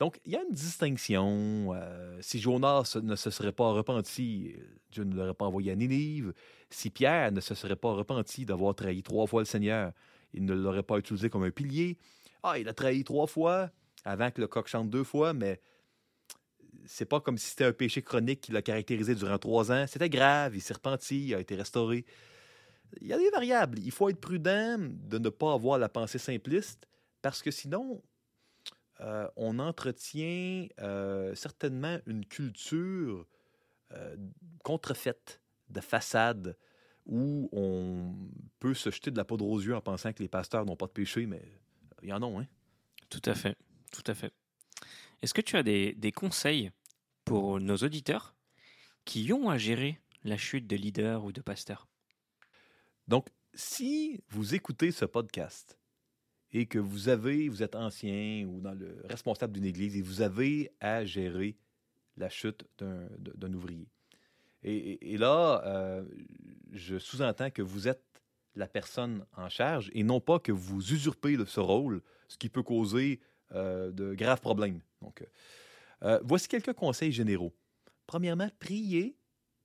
Donc, 0.04 0.20
il 0.26 0.32
y 0.32 0.37
a 0.37 0.42
une 0.42 0.52
distinction. 0.52 1.73
euh, 1.73 2.18
si 2.20 2.38
Jonas 2.38 2.99
ne 3.02 3.16
se 3.16 3.30
serait 3.30 3.52
pas 3.52 3.70
repenti, 3.70 4.54
Dieu 4.90 5.02
ne 5.04 5.14
l'aurait 5.14 5.32
pas 5.32 5.46
envoyé 5.46 5.73
à 5.73 5.76
Ninive. 5.76 6.34
Si 6.68 6.90
Pierre 6.90 7.32
ne 7.32 7.40
se 7.40 7.54
serait 7.54 7.75
pas 7.75 7.90
repenti 7.90 8.44
d'avoir 8.44 8.75
trahi 8.75 9.02
trois 9.02 9.26
fois 9.26 9.40
le 9.40 9.46
Seigneur, 9.46 9.92
il 10.34 10.44
ne 10.44 10.52
l'aurait 10.52 10.82
pas 10.82 10.99
utilisé 10.99 11.30
comme 11.30 11.44
un 11.44 11.50
pilier. 11.50 11.96
Ah, 12.42 12.58
il 12.58 12.68
a 12.68 12.75
trahi 12.75 13.02
trois 13.02 13.26
fois 13.26 13.70
avant 14.04 14.30
que 14.30 14.42
le 14.42 14.46
coq 14.46 14.68
chante 14.68 14.90
deux 14.90 15.04
fois, 15.04 15.32
mais 15.32 15.58
c'est 16.84 17.06
pas 17.06 17.23
comme 17.23 17.38
si 17.38 17.49
c'était 17.49 17.64
un 17.64 17.73
péché 17.73 18.02
chronique 18.02 18.42
qui 18.42 18.52
l'a 18.52 18.61
caractérisé 18.61 19.14
durant 19.14 19.38
trois 19.38 19.73
ans. 19.73 19.87
C'était 19.88 20.11
grave, 20.11 20.54
il 20.54 20.61
s'est 20.61 20.75
repenti, 20.75 21.28
il 21.28 21.34
a 21.34 21.40
été 21.40 21.54
restauré. 21.54 22.04
Il 23.00 23.06
y 23.06 23.14
a 23.14 23.16
des 23.16 23.30
variables. 23.30 23.78
Il 23.78 23.90
faut 23.90 24.11
être 24.11 24.20
prudent 24.20 24.76
de 24.78 25.16
ne 25.16 25.30
pas 25.30 25.54
avoir 25.54 25.78
la 25.78 25.88
pensée 25.88 26.18
simpliste 26.18 26.87
parce 27.23 27.40
que 27.40 27.50
sinon, 27.50 28.02
euh, 29.00 29.28
on 29.36 29.58
entretient 29.58 30.68
euh, 30.80 31.34
certainement 31.34 31.98
une 32.06 32.24
culture 32.24 33.26
euh, 33.92 34.16
contrefaite 34.62 35.40
de 35.68 35.80
façade 35.80 36.56
où 37.06 37.48
on 37.52 38.14
peut 38.60 38.74
se 38.74 38.90
jeter 38.90 39.10
de 39.10 39.16
la 39.16 39.24
poudre 39.24 39.46
aux 39.46 39.60
yeux 39.60 39.74
en 39.74 39.80
pensant 39.80 40.12
que 40.12 40.22
les 40.22 40.28
pasteurs 40.28 40.64
n'ont 40.64 40.76
pas 40.76 40.86
de 40.86 40.92
péché, 40.92 41.26
mais 41.26 41.42
il 42.02 42.08
y 42.08 42.12
en 42.12 42.22
a, 42.22 42.40
hein? 42.40 42.46
Tout 43.10 43.22
à 43.26 43.34
fait, 43.34 43.56
tout 43.92 44.04
à 44.06 44.14
fait. 44.14 44.32
Est-ce 45.22 45.34
que 45.34 45.40
tu 45.40 45.56
as 45.56 45.62
des, 45.62 45.94
des 45.94 46.12
conseils 46.12 46.70
pour 47.24 47.60
nos 47.60 47.76
auditeurs 47.76 48.34
qui 49.04 49.32
ont 49.32 49.50
à 49.50 49.58
gérer 49.58 50.00
la 50.22 50.36
chute 50.36 50.66
de 50.66 50.76
leader 50.76 51.24
ou 51.24 51.32
de 51.32 51.40
pasteur 51.40 51.88
Donc, 53.08 53.28
si 53.54 54.22
vous 54.28 54.54
écoutez 54.54 54.90
ce 54.90 55.04
podcast 55.04 55.78
et 56.54 56.66
que 56.66 56.78
vous 56.78 57.08
avez, 57.08 57.49
vous 57.49 57.62
êtes 57.64 57.75
ancien 57.75 58.46
ou 58.46 58.61
dans 58.61 58.73
le 58.73 58.96
responsable 59.04 59.52
d'une 59.52 59.64
église 59.64 59.96
et 59.96 60.02
vous 60.02 60.23
avez 60.23 60.70
à 60.80 61.04
gérer 61.04 61.56
la 62.16 62.30
chute 62.30 62.64
d'un 62.78 63.52
ouvrier. 63.52 63.88
Et, 64.62 65.18
là, 65.18 65.62
euh, 65.66 66.04
je 66.73 66.99
sous-entends 66.99 67.50
que 67.50 67.61
vous 67.61 67.87
êtes 67.87 68.02
la 68.54 68.66
personne 68.66 69.26
en 69.37 69.50
charge 69.50 69.90
et 69.92 70.04
non 70.04 70.20
pas 70.20 70.38
que 70.38 70.52
vous 70.52 70.80
usurpez 70.92 71.37
ce 71.44 71.61
rôle, 71.61 72.00
ce 72.28 72.38
qui 72.38 72.49
peut 72.49 72.62
causer 72.62 73.20
euh, 73.52 73.90
de 73.90 74.14
graves 74.14 74.40
problèmes. 74.40 74.80
Donc, 75.02 75.26
euh, 76.02 76.20
voici 76.23 76.49
quelques 76.49 76.73
conseils 76.73 77.12
généraux. 77.12 77.52
Premièrement, 78.06 78.49
priez 78.58 79.18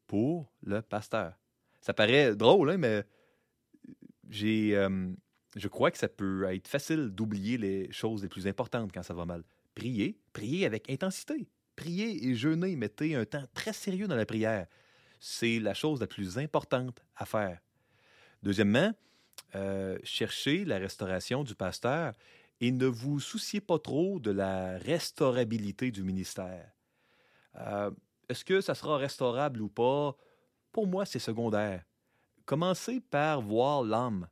pour 0.07 0.51
le 0.63 0.81
pasteur. 0.81 1.33
Ça 1.81 1.93
paraît 1.93 2.35
drôle, 2.35 2.71
hein, 2.71 2.77
mais 2.77 3.03
j'ai, 4.27 4.75
je 5.55 5.67
crois 5.67 5.91
que 5.91 5.97
ça 5.97 6.07
peut 6.07 6.43
être 6.53 6.67
facile 6.67 7.09
d'oublier 7.09 7.57
les 7.57 7.91
choses 7.91 8.21
les 8.21 8.29
plus 8.29 8.47
importantes 8.47 8.91
quand 8.93 9.03
ça 9.03 9.13
va 9.13 9.25
mal. 9.25 9.43
Priez, 9.75 10.19
priez 10.33 10.65
avec 10.65 10.89
intensité. 10.89 11.47
Priez 11.75 12.27
et 12.27 12.35
jeûnez, 12.35 12.75
mettez 12.75 13.15
un 13.15 13.25
temps 13.25 13.45
très 13.53 13.73
sérieux 13.73 14.07
dans 14.07 14.15
la 14.15 14.25
prière. 14.25 14.67
C'est 15.19 15.59
la 15.59 15.73
chose 15.73 16.01
la 16.01 16.07
plus 16.07 16.37
importante 16.37 17.01
à 17.15 17.25
faire. 17.25 17.59
Deuxièmement, 18.43 18.93
euh, 19.55 19.97
cherchez 20.03 20.65
la 20.65 20.77
restauration 20.77 21.43
du 21.43 21.55
pasteur 21.55 22.13
et 22.61 22.71
ne 22.71 22.85
vous 22.85 23.19
souciez 23.19 23.61
pas 23.61 23.79
trop 23.79 24.19
de 24.19 24.31
la 24.31 24.77
restaurabilité 24.77 25.91
du 25.91 26.03
ministère. 26.03 26.71
Euh, 27.55 27.91
Est-ce 28.27 28.45
que 28.45 28.61
ça 28.61 28.75
sera 28.75 28.97
restaurable 28.97 29.61
ou 29.61 29.69
pas? 29.69 30.15
Pour 30.71 30.87
moi, 30.87 31.05
c'est 31.05 31.19
secondaire. 31.19 31.83
Commencez 32.45 32.99
par 32.99 33.41
voir 33.41 33.83
l'âme, 33.83 34.27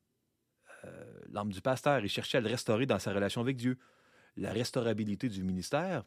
l'âme 1.32 1.52
du 1.52 1.62
pasteur 1.62 2.04
et 2.04 2.08
chercher 2.08 2.38
à 2.38 2.42
le 2.42 2.48
restaurer 2.48 2.86
dans 2.86 3.00
sa 3.00 3.14
relation 3.14 3.42
avec 3.42 3.58
Dieu. 3.58 3.78
La 4.36 4.52
restaurabilité 4.52 5.30
du 5.30 5.44
ministère, 5.44 6.04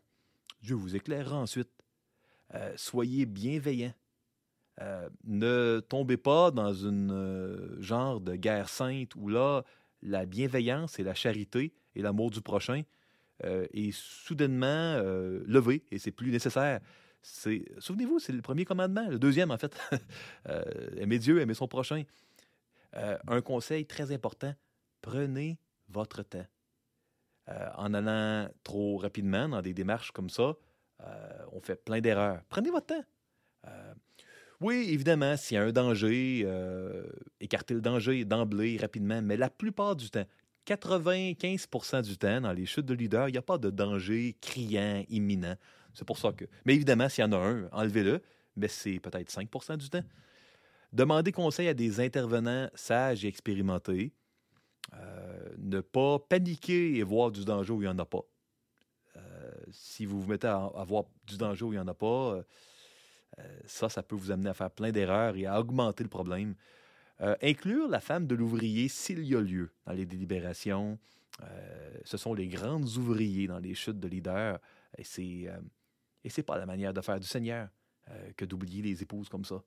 Dieu 0.63 0.75
vous 0.75 0.97
éclairera 0.97 1.37
ensuite. 1.37 1.71
Euh, 2.55 2.73
soyez 2.77 3.27
bienveillants. 3.27 3.95
Euh, 4.81 5.09
ne 5.25 5.81
tombez 5.81 6.17
pas 6.17 6.51
dans 6.51 6.73
une 6.73 7.13
euh, 7.13 7.81
genre 7.83 8.21
de 8.21 8.35
guerre 8.35 8.69
sainte 8.69 9.15
où 9.15 9.29
là, 9.29 9.63
la 10.03 10.25
bienveillance 10.25 10.99
et 10.99 11.03
la 11.03 11.15
charité 11.15 11.75
et 11.95 12.03
l'amour 12.03 12.31
du 12.31 12.41
prochain 12.41 12.83
euh, 13.45 13.67
est 13.75 13.93
soudainement 13.93 14.97
levé 15.47 15.85
et 15.91 15.99
c'est 15.99 16.11
plus 16.11 16.31
nécessaire. 16.31 16.81
Souvenez-vous, 17.23 18.19
c'est 18.19 18.33
le 18.33 18.41
premier 18.41 18.65
commandement, 18.65 19.07
le 19.09 19.19
deuxième 19.19 19.51
en 19.51 19.59
fait. 19.59 19.77
Aimer 20.97 21.19
Dieu, 21.19 21.41
aimer 21.41 21.55
son 21.55 21.69
prochain. 21.69 22.05
Un 22.95 23.41
conseil 23.43 23.85
très 23.85 24.11
important, 24.13 24.55
prenez 25.01 25.59
votre 25.89 26.23
temps. 26.23 26.47
Euh, 27.49 27.69
en 27.77 27.95
allant 27.95 28.49
trop 28.63 28.97
rapidement 28.99 29.49
dans 29.49 29.63
des 29.63 29.75
démarches 29.75 30.13
comme 30.13 30.31
ça, 30.31 30.55
euh, 31.01 31.45
on 31.53 31.61
fait 31.61 31.83
plein 31.85 32.01
d'erreurs. 32.01 32.43
Prenez 32.49 32.71
votre 32.71 32.87
temps. 32.87 33.05
Euh, 33.67 33.95
oui, 34.61 34.89
évidemment, 34.91 35.37
s'il 35.37 35.57
y 35.57 35.59
a 35.59 35.65
un 35.65 35.73
danger, 35.73 36.47
écartez 37.41 37.73
le 37.73 37.81
danger 37.81 38.27
d'emblée, 38.27 38.77
rapidement, 38.77 39.23
mais 39.23 39.39
la 39.39 39.49
plupart 39.49 39.97
du 39.97 40.11
temps, 40.11 40.27
95% 40.67 42.03
du 42.03 42.19
temps, 42.19 42.43
dans 42.43 42.53
les 42.53 42.67
chutes 42.67 42.85
de 42.85 42.93
leader, 42.93 43.29
il 43.29 43.33
n'y 43.33 43.39
a 43.39 43.43
pas 43.43 43.57
de 43.57 43.71
danger 43.71 44.37
criant, 44.41 45.03
imminent. 45.09 45.57
C'est 45.95 46.05
pour 46.05 46.19
ça 46.19 46.33
que. 46.33 46.45
Mais 46.67 46.75
évidemment, 46.75 47.09
s'il 47.09 47.25
y 47.25 47.27
en 47.27 47.33
a 47.33 47.39
un, 47.39 47.69
enlevez-le, 47.73 48.21
mais 48.57 48.69
c'est 48.69 49.01
peut-être 49.01 49.31
5% 49.33 49.79
du 49.79 49.89
temps. 49.89 50.05
Demandez 50.93 51.33
conseil 51.33 51.69
à 51.69 51.75
des 51.75 52.01
intervenants 52.01 52.69
sages 52.75 53.25
et 53.25 53.29
expérimentés. 53.29 54.13
Euh, 54.95 55.55
ne 55.59 55.81
pas 55.81 56.19
paniquer 56.19 56.97
et 56.97 57.03
voir 57.03 57.31
du 57.31 57.45
danger 57.45 57.73
où 57.73 57.83
il 57.83 57.85
n'y 57.85 57.89
en 57.89 57.99
a 57.99 58.05
pas. 58.05 58.25
Euh, 59.17 59.53
si 59.71 60.05
vous 60.05 60.21
vous 60.21 60.29
mettez 60.29 60.49
à, 60.49 60.85
voir 60.87 61.05
du 61.27 61.37
danger 61.37 61.65
où 61.65 61.73
il 61.73 61.77
n'y 61.77 61.83
en 61.83 61.89
a 61.89 61.95
pas, 61.95 62.35
euh, 62.35 62.43
ça, 63.67 63.89
ça 63.89 64.03
peut 64.03 64.17
vous 64.17 64.31
amener 64.31 64.51
à 64.51 64.55
faire 64.55 64.71
plein 64.71 64.91
d'erreurs 64.91 65.37
et 65.37 65.47
à 65.47 65.61
augmenter 65.61 66.03
le 66.03 66.11
problème. 66.11 66.55
Inclure 67.43 67.87
la 67.87 68.01
femme 68.01 68.27
de 68.27 68.35
l'ouvrier 68.35 68.89
s'il 68.89 69.27
y 69.27 69.37
a 69.37 69.41
lieu 69.43 69.71
dans 69.85 69.93
les 69.93 70.07
délibérations. 70.07 70.99
Ce 72.03 72.17
sont 72.17 72.33
les 72.33 72.49
grands 72.49 72.83
ouvriers 72.83 73.47
dans 73.47 73.59
les 73.59 73.75
chutes 73.75 74.01
de 74.01 74.09
leaders. 74.09 74.59
Et 74.97 75.05
c'est 75.05 75.47
c'est 76.27 76.43
pas 76.43 76.57
la 76.57 76.65
manière 76.65 76.95
de 76.95 77.03
faire 77.03 77.21
du 77.21 77.27
Seigneur 77.27 77.69
que 78.39 78.47
d'oublier 78.47 78.81
les 78.81 79.03
épouses 79.03 79.29
comme 79.29 79.45
ça. 79.45 79.63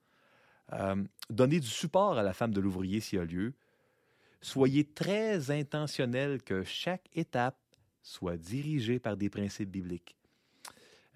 Donner 1.30 1.60
du 1.60 1.68
support 1.68 2.18
à 2.18 2.24
la 2.24 2.34
femme 2.34 2.56
de 2.56 2.60
l'ouvrier 2.60 3.00
s'il 3.00 3.20
y 3.20 3.22
a 3.22 3.26
lieu. 3.26 3.54
Soyez 4.44 4.84
très 4.84 5.52
intentionnel 5.52 6.44
que 6.44 6.66
chaque 6.66 7.10
étape 7.16 7.58
soit 8.02 8.36
dirigée 8.36 9.00
par 9.00 9.16
des 9.16 9.30
principes 9.30 9.70
bibliques. 9.70 10.18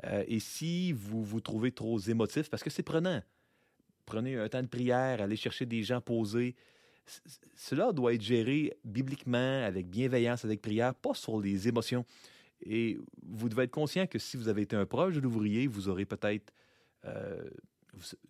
Euh, 0.05 0.23
et 0.29 0.39
si 0.39 0.93
vous 0.93 1.25
vous 1.25 1.41
trouvez 1.41 1.73
trop 1.73 1.99
émotif, 1.99 2.49
parce 2.49 2.63
que 2.63 2.69
c'est 2.69 2.83
prenant, 2.83 3.21
prenez 4.05 4.37
un 4.37 4.47
temps 4.47 4.63
de 4.63 4.67
prière, 4.67 5.21
allez 5.21 5.35
chercher 5.35 5.65
des 5.65 5.83
gens 5.83 5.99
posés. 5.99 6.55
Cela 7.57 7.91
doit 7.91 8.13
être 8.13 8.21
géré 8.21 8.77
bibliquement, 8.85 9.61
avec 9.65 9.89
bienveillance, 9.89 10.45
avec 10.45 10.61
prière, 10.61 10.95
pas 10.95 11.13
sur 11.13 11.41
les 11.41 11.67
émotions. 11.67 12.05
Et 12.61 12.97
vous 13.23 13.49
devez 13.49 13.63
être 13.63 13.71
conscient 13.71 14.07
que 14.07 14.19
si 14.19 14.37
vous 14.37 14.47
avez 14.47 14.61
été 14.61 14.77
un 14.77 14.85
proche 14.85 15.15
de 15.15 15.19
l'ouvrier, 15.19 15.67
vous 15.67 15.89
aurez 15.89 16.05
peut-être 16.05 16.53
euh, 17.03 17.49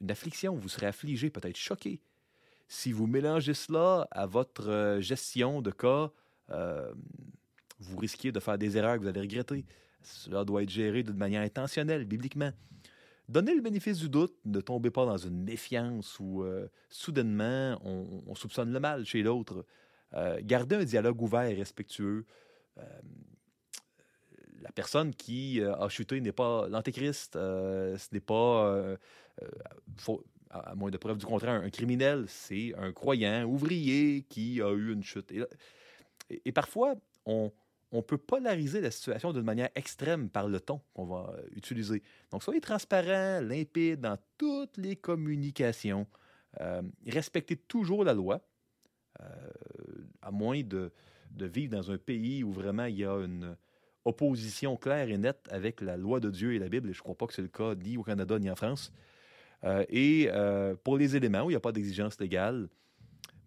une 0.01 0.09
affliction, 0.09 0.55
vous 0.55 0.69
serez 0.69 0.87
affligé, 0.87 1.29
peut-être 1.29 1.55
choqué. 1.55 2.01
Si 2.67 2.91
vous 2.91 3.07
mélangez 3.07 3.53
cela 3.53 4.07
à 4.11 4.25
votre 4.25 4.69
euh, 4.69 5.01
gestion 5.01 5.61
de 5.61 5.71
cas, 5.71 6.11
euh, 6.49 6.93
vous 7.79 7.97
risquez 7.97 8.31
de 8.31 8.39
faire 8.39 8.57
des 8.57 8.77
erreurs 8.77 8.97
que 8.97 9.01
vous 9.01 9.07
allez 9.07 9.21
regretter. 9.21 9.65
Cela 10.01 10.43
doit 10.45 10.63
être 10.63 10.69
géré 10.69 11.03
d'une 11.03 11.17
manière 11.17 11.41
intentionnelle, 11.41 12.05
bibliquement. 12.05 12.51
Donnez 13.29 13.55
le 13.55 13.61
bénéfice 13.61 13.99
du 13.99 14.09
doute, 14.09 14.35
ne 14.45 14.61
tombez 14.61 14.89
pas 14.89 15.05
dans 15.05 15.17
une 15.17 15.43
méfiance 15.43 16.17
où 16.19 16.45
soudainement 16.87 17.77
on, 17.83 18.33
soupçonne 18.35 18.71
le 18.71 18.79
mal 18.79 19.05
chez 19.05 19.21
l'autre. 19.21 19.65
gardez 20.43 20.77
un 20.77 20.85
dialogue 20.85 21.21
ouvert 21.21 21.43
et 21.43 21.53
respectueux 21.53 22.25
la 24.61 24.71
personne 24.71 25.13
qui 25.13 25.61
euh, 25.61 25.75
a 25.75 25.89
chuté 25.89 26.19
n'est 26.21 26.31
pas 26.31 26.67
l'antéchrist, 26.67 27.35
euh, 27.35 27.97
ce 27.97 28.07
n'est 28.11 28.19
pas, 28.19 28.67
euh, 28.67 28.97
à 30.49 30.75
moins 30.75 30.89
de 30.89 30.97
preuve 30.97 31.17
du 31.17 31.25
contraire, 31.25 31.61
un 31.61 31.69
criminel, 31.69 32.25
c'est 32.27 32.73
un 32.77 32.91
croyant 32.91 33.43
ouvrier 33.43 34.23
qui 34.29 34.61
a 34.61 34.71
eu 34.73 34.93
une 34.93 35.03
chute. 35.03 35.33
Et, 36.29 36.51
parfois, 36.51 36.95
on, 37.25 37.51
on, 37.91 38.01
peut 38.01 38.17
polariser 38.17 38.81
la 38.81 38.91
situation 38.91 39.33
d'une 39.33 39.43
manière 39.43 39.69
extrême 39.75 40.29
par 40.29 40.47
le 40.47 40.59
ton 40.59 40.81
qu'on 40.93 41.05
va 41.05 41.35
utiliser. 41.55 42.01
Donc, 42.31 42.43
soyez 42.43 42.61
transparent, 42.61 43.41
limpide 43.41 44.01
dans 44.01 44.17
toutes 44.37 44.77
les 44.77 44.95
communications. 44.95 46.07
respectez 47.05 47.55
toujours 47.55 48.03
la 48.03 48.13
loi, 48.13 48.41
à 50.21 50.31
moins 50.31 50.61
de, 50.61 50.91
de, 51.31 51.45
vivre 51.45 51.75
dans 51.75 51.91
un 51.91 51.97
pays 51.97 52.43
où 52.43 52.51
vraiment 52.51 52.85
il 52.85 52.97
y 52.97 53.05
a 53.05 53.15
une, 53.15 53.57
opposition 54.07 54.77
claire 54.77 55.09
et 55.09 55.17
nette 55.17 55.47
avec 55.51 55.81
la 55.81 55.97
loi 55.97 56.19
de 56.19 56.29
Dieu 56.29 56.53
et 56.53 56.59
la 56.59 56.69
Bible, 56.69 56.89
et 56.89 56.93
je 56.93 56.99
ne 56.99 57.03
crois 57.03 57.15
pas 57.15 57.27
que 57.27 57.33
c'est 57.33 57.41
le 57.41 57.49
cas 57.49 57.75
ni 57.75 57.97
au 57.97 58.03
Canada 58.03 58.39
ni 58.39 58.49
en 58.49 58.55
France. 58.55 58.91
Euh, 59.63 59.85
et 59.89 60.29
euh, 60.31 60.75
pour 60.83 60.97
les 60.97 61.15
éléments 61.15 61.43
où 61.43 61.49
il 61.49 61.53
n'y 61.53 61.57
a 61.57 61.61
pas 61.61 61.71
d'exigence 61.71 62.19
légale, 62.19 62.69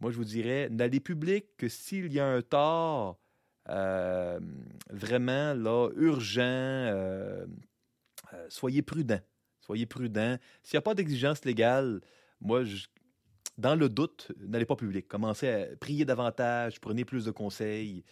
moi 0.00 0.10
je 0.10 0.16
vous 0.16 0.24
dirais, 0.24 0.68
n'allez 0.70 1.00
public 1.00 1.46
que 1.56 1.68
s'il 1.68 2.12
y 2.12 2.20
a 2.20 2.26
un 2.26 2.42
tort 2.42 3.18
euh, 3.68 4.40
vraiment 4.90 5.54
là, 5.54 5.88
urgent, 5.96 6.94
soyez 8.48 8.82
prudent. 8.82 9.20
Soyez 9.60 9.86
prudent. 9.86 10.36
S'il 10.62 10.76
n'y 10.76 10.78
a 10.78 10.82
pas 10.82 10.94
d'exigence 10.94 11.44
légale, 11.44 12.00
moi, 12.40 12.62
dans 13.56 13.76
le 13.76 13.88
doute, 13.88 14.32
n'allez 14.38 14.64
pas 14.64 14.74
public. 14.74 15.06
Commencez 15.06 15.48
à 15.48 15.76
prier 15.76 16.04
davantage, 16.04 16.80
prenez 16.80 17.04
plus 17.04 17.26
de 17.26 17.30
conseils. 17.30 18.02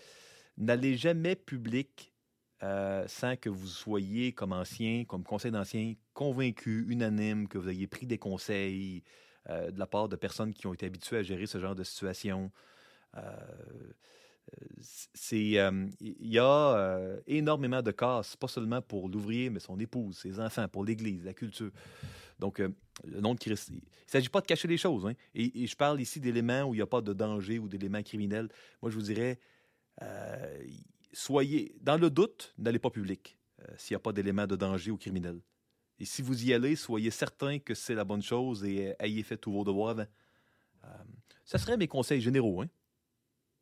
N'allez 0.57 0.97
jamais 0.97 1.35
public 1.35 2.13
euh, 2.65 3.05
sans 3.07 3.37
que 3.37 3.49
vous 3.49 3.69
soyez, 3.69 4.33
comme 4.33 4.53
ancien, 4.53 5.05
comme 5.05 5.23
conseil 5.23 5.53
d'ancien, 5.53 5.95
convaincu, 6.13 6.87
unanime, 6.89 7.47
que 7.47 7.57
vous 7.57 7.69
ayez 7.69 7.87
pris 7.87 8.07
des 8.07 8.19
conseils 8.19 9.05
euh, 9.49 9.71
de 9.71 9.79
la 9.79 9.87
part 9.87 10.09
de 10.09 10.17
personnes 10.17 10.53
qui 10.53 10.67
ont 10.67 10.75
été 10.75 10.87
habituées 10.87 11.19
à 11.19 11.23
gérer 11.23 11.47
ce 11.47 11.59
genre 11.61 11.77
de 11.77 11.85
situation. 11.85 12.51
Euh, 13.17 13.21
il 15.31 16.27
y 16.27 16.39
a 16.39 17.19
énormément 17.27 17.83
de 17.83 17.91
casse, 17.91 18.35
pas 18.35 18.49
seulement 18.49 18.81
pour 18.81 19.09
l'ouvrier, 19.09 19.51
mais 19.51 19.61
son 19.61 19.79
épouse, 19.79 20.19
ses 20.19 20.41
enfants, 20.41 20.67
pour 20.69 20.87
l'Église, 20.87 21.23
la 21.23 21.35
culture. 21.35 21.71
Donc, 22.39 22.59
le 22.59 23.21
nom 23.21 23.35
de 23.35 23.39
Christ. 23.39 23.69
Il 23.69 23.75
ne 23.75 23.81
s'agit 24.07 24.31
pas 24.31 24.41
de 24.41 24.47
cacher 24.47 24.67
les 24.67 24.79
choses. 24.79 25.07
Hein. 25.07 25.13
Et, 25.35 25.67
je 25.67 25.77
parle 25.77 26.01
ici 26.01 26.19
d'éléments 26.19 26.63
où 26.63 26.73
il 26.73 26.79
n'y 26.79 26.83
a 26.83 26.87
pas 26.87 27.03
de 27.03 27.13
danger 27.13 27.59
ou 27.59 27.69
d'éléments 27.69 28.03
criminels. 28.03 28.49
Moi, 28.81 28.91
je 28.91 28.97
vous 28.97 29.03
dirais, 29.03 29.39
soyez, 31.13 31.75
dans 31.81 31.97
le 31.97 32.11
doute, 32.11 32.55
n'allez 32.59 32.79
pas 32.79 32.91
public 32.91 33.39
euh, 33.61 33.75
s'il 33.77 33.95
n'y 33.95 33.97
a 33.97 34.01
pas 34.01 34.13
d'éléments 34.13 34.47
de 34.47 34.57
danger 34.57 34.91
ou 34.91 34.97
criminel. 34.97 35.41
Et 35.99 36.05
si 36.05 36.23
vous 36.23 36.45
y 36.45 36.53
allez, 36.55 36.77
soyez 36.77 37.11
certain 37.11 37.59
que 37.59 37.75
c'est 37.75 37.95
la 37.95 38.05
bonne 38.05 38.23
chose 38.23 38.65
et 38.65 38.89
euh, 38.89 38.95
ayez 39.01 39.23
fait 39.23 39.37
tous 39.37 39.53
vos 39.53 39.65
devoirs 39.65 39.91
avant. 39.91 40.07
Euh, 40.85 40.89
ça 41.45 41.59
serait 41.59 41.77
mes 41.77 41.89
conseils 41.89 42.21
généraux. 42.21 42.63
Hein? 42.63 42.69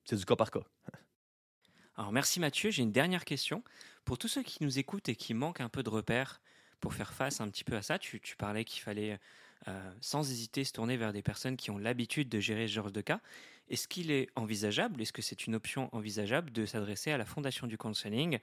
C'est 0.05 0.17
du 0.17 0.25
cas 0.25 0.37
par 0.37 0.51
cas. 0.51 0.65
Alors 1.97 2.13
merci 2.13 2.41
Mathieu, 2.41 2.71
j'ai 2.71 2.83
une 2.83 2.93
dernière 2.93 3.25
question. 3.25 3.65
Pour 4.05 4.19
tous 4.19 4.29
ceux 4.29 4.43
qui 4.43 4.63
nous 4.63 4.79
écoutent 4.79 5.09
et 5.09 5.17
qui 5.17 5.33
manquent 5.33 5.63
un 5.63 5.71
peu 5.71 5.83
de 5.83 5.89
repères 5.89 6.43
pour 6.81 6.93
faire 6.93 7.15
face 7.15 7.41
un 7.41 7.49
petit 7.49 7.65
peu 7.65 7.75
à 7.75 7.83
ça, 7.83 7.99
tu, 7.99 8.21
parlais 8.37 8.65
qu'il 8.65 8.83
fallait 8.83 9.19
sans 10.03 10.31
hésiter 10.31 10.63
se 10.63 10.73
tourner 10.73 10.99
vers 10.99 11.15
des 11.15 11.23
personnes 11.23 11.57
qui 11.57 11.71
ont 11.71 11.79
l'habitude 11.79 12.29
de 12.29 12.39
gérer 12.39 12.69
ce 12.69 12.75
genre 12.75 12.93
de 12.93 13.01
cas. 13.01 13.21
Est-ce 13.69 13.89
qu'il 13.89 14.11
est 14.11 14.29
envisageable, 14.37 15.03
est-ce 15.03 15.13
que 15.13 15.23
c'est 15.23 15.47
une 15.47 15.55
option 15.57 15.89
envisageable 15.93 16.53
de 16.53 16.67
s'adresser 16.67 17.11
à 17.11 17.19
la 17.19 17.25
Fondation 17.25 17.67
du 17.67 17.77
Counseling 17.77 18.39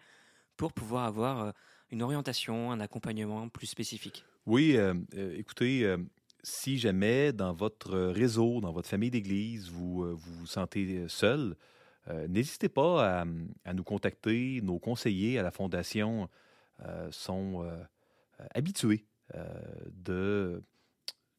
pour 0.57 0.73
pouvoir 0.73 1.05
avoir 1.05 1.41
euh, 1.41 1.51
une 1.91 2.01
orientation, 2.01 2.71
un 2.71 2.79
accompagnement 2.81 3.47
plus 3.47 3.67
spécifique? 3.67 4.25
Oui, 4.45 4.75
euh, 4.75 4.93
euh, 5.15 5.35
écoutez, 5.37 5.95
si 6.43 6.77
jamais 6.77 7.31
dans 7.31 7.53
votre 7.53 7.97
réseau, 7.97 8.59
dans 8.59 8.73
votre 8.73 8.89
famille 8.89 9.11
d'église, 9.11 9.69
vous, 9.69 10.17
vous 10.17 10.45
sentez 10.45 11.05
seul, 11.07 11.55
n'hésitez 12.27 12.67
pas 12.67 13.21
à, 13.21 13.73
nous 13.73 13.83
contacter. 13.85 14.59
Nos 14.61 14.77
conseillers 14.77 15.39
à 15.39 15.43
la 15.43 15.51
Fondation 15.51 16.27
sont 17.11 17.65
habitués 18.53 19.05
de, 19.87 20.61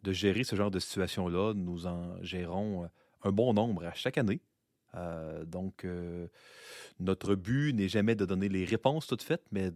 de 0.02 0.12
gérer 0.12 0.42
ce 0.42 0.56
genre 0.56 0.70
de 0.70 0.78
situation-là. 0.78 1.52
Nous 1.52 1.86
en 1.86 2.16
gérons 2.22 2.88
un 3.24 3.32
bon 3.32 3.52
nombre 3.54 3.84
à 3.84 3.94
chaque 3.94 4.18
année. 4.18 4.40
Euh, 4.94 5.44
donc, 5.44 5.84
euh, 5.84 6.28
notre 7.00 7.34
but 7.34 7.72
n'est 7.72 7.88
jamais 7.88 8.14
de 8.14 8.24
donner 8.24 8.48
les 8.48 8.64
réponses 8.64 9.06
toutes 9.06 9.22
faites, 9.22 9.44
mais 9.50 9.72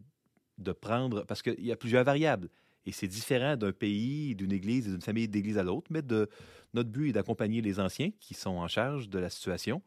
de 0.59 0.73
prendre, 0.73 1.25
parce 1.25 1.43
qu'il 1.43 1.65
y 1.65 1.73
a 1.73 1.77
plusieurs 1.77 2.05
variables, 2.05 2.49
et 2.87 2.93
c'est 2.93 3.09
différent 3.09 3.57
d'un 3.57 3.73
pays, 3.73 4.35
d'une 4.35 4.53
église 4.53 4.87
et 4.87 4.91
d'une 4.91 5.03
famille 5.03 5.29
d'église 5.29 5.59
à 5.59 5.63
l'autre, 5.63 5.89
mais 5.91 6.03
de, 6.03 6.29
notre 6.75 6.91
but 6.91 7.11
est 7.11 7.13
d'accompagner 7.13 7.61
les 7.61 7.81
anciens 7.81 8.11
qui 8.21 8.35
sont 8.35 8.51
en 8.51 8.69
charge 8.69 9.09
de 9.09 9.19
la 9.19 9.31
situation 9.31 9.83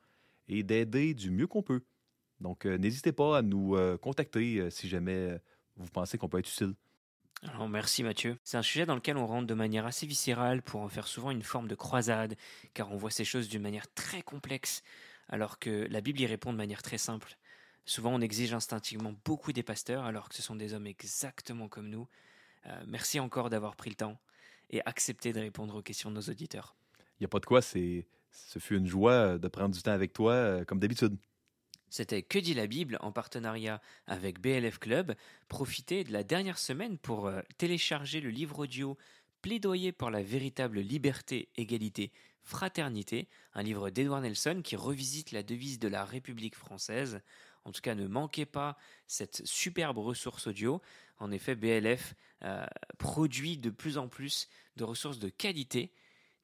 et 0.47 0.63
d'aider 0.63 1.13
du 1.13 1.31
mieux 1.31 1.47
qu'on 1.47 1.63
peut. 1.63 1.81
Donc, 2.39 2.65
euh, 2.65 2.77
n'hésitez 2.77 3.11
pas 3.11 3.37
à 3.37 3.41
nous 3.41 3.77
contacter 4.01 4.69
si 4.71 4.89
jamais 4.89 5.39
vous 5.77 5.87
pensez 5.87 6.17
qu'on 6.17 6.27
peut 6.27 6.39
être 6.39 6.49
utile. 6.49 6.73
Merci 7.69 8.03
Mathieu. 8.03 8.37
C'est 8.43 8.57
un 8.57 8.61
sujet 8.61 8.85
dans 8.85 8.95
lequel 8.95 9.17
on 9.17 9.25
rentre 9.25 9.47
de 9.47 9.53
manière 9.53 9.85
assez 9.85 10.05
viscérale 10.05 10.61
pour 10.61 10.81
en 10.81 10.89
faire 10.89 11.07
souvent 11.07 11.31
une 11.31 11.41
forme 11.41 11.67
de 11.67 11.75
croisade, 11.75 12.35
car 12.73 12.91
on 12.91 12.97
voit 12.97 13.11
ces 13.11 13.25
choses 13.25 13.49
d'une 13.49 13.61
manière 13.61 13.91
très 13.93 14.21
complexe, 14.21 14.83
alors 15.29 15.57
que 15.57 15.87
la 15.89 16.01
Bible 16.01 16.19
y 16.19 16.25
répond 16.25 16.51
de 16.51 16.57
manière 16.57 16.83
très 16.83 16.97
simple. 16.97 17.37
Souvent 17.85 18.13
on 18.13 18.21
exige 18.21 18.53
instinctivement 18.53 19.15
beaucoup 19.25 19.53
des 19.53 19.63
pasteurs, 19.63 20.03
alors 20.03 20.29
que 20.29 20.35
ce 20.35 20.41
sont 20.41 20.55
des 20.55 20.73
hommes 20.73 20.85
exactement 20.85 21.67
comme 21.67 21.89
nous. 21.89 22.07
Euh, 22.67 22.83
merci 22.87 23.19
encore 23.19 23.49
d'avoir 23.49 23.75
pris 23.75 23.89
le 23.89 23.95
temps 23.95 24.19
et 24.69 24.81
accepté 24.85 25.33
de 25.33 25.39
répondre 25.39 25.75
aux 25.75 25.81
questions 25.81 26.11
de 26.11 26.15
nos 26.15 26.21
auditeurs. 26.21 26.75
Il 27.19 27.23
n'y 27.23 27.25
a 27.25 27.29
pas 27.29 27.39
de 27.39 27.45
quoi, 27.45 27.61
ce 27.61 28.03
fut 28.59 28.77
une 28.77 28.87
joie 28.87 29.37
de 29.37 29.47
prendre 29.47 29.73
du 29.73 29.81
temps 29.81 29.91
avec 29.91 30.13
toi, 30.13 30.33
euh, 30.33 30.65
comme 30.65 30.79
d'habitude. 30.79 31.17
C'était 31.91 32.23
Que 32.23 32.39
dit 32.39 32.53
la 32.53 32.67
Bible 32.67 32.97
en 33.01 33.11
partenariat 33.11 33.81
avec 34.07 34.39
BLF 34.39 34.79
Club. 34.79 35.13
Profitez 35.49 36.05
de 36.05 36.13
la 36.13 36.23
dernière 36.23 36.57
semaine 36.57 36.97
pour 36.97 37.27
euh, 37.27 37.41
télécharger 37.57 38.21
le 38.21 38.29
livre 38.29 38.59
audio 38.59 38.97
Plaidoyer 39.41 39.91
pour 39.91 40.09
la 40.09 40.23
véritable 40.23 40.79
liberté, 40.79 41.49
égalité, 41.57 42.13
fraternité, 42.43 43.27
un 43.53 43.61
livre 43.61 43.89
d'Edouard 43.89 44.21
Nelson 44.21 44.61
qui 44.63 44.77
revisite 44.77 45.33
la 45.33 45.43
devise 45.43 45.79
de 45.79 45.89
la 45.89 46.05
République 46.05 46.55
française. 46.55 47.19
En 47.65 47.73
tout 47.73 47.81
cas, 47.81 47.93
ne 47.93 48.07
manquez 48.07 48.45
pas 48.45 48.77
cette 49.07 49.45
superbe 49.45 49.97
ressource 49.97 50.47
audio. 50.47 50.81
En 51.17 51.29
effet, 51.29 51.55
BLF 51.55 52.15
euh, 52.43 52.65
produit 52.99 53.57
de 53.57 53.69
plus 53.69 53.97
en 53.97 54.07
plus 54.07 54.47
de 54.77 54.85
ressources 54.85 55.19
de 55.19 55.27
qualité. 55.27 55.91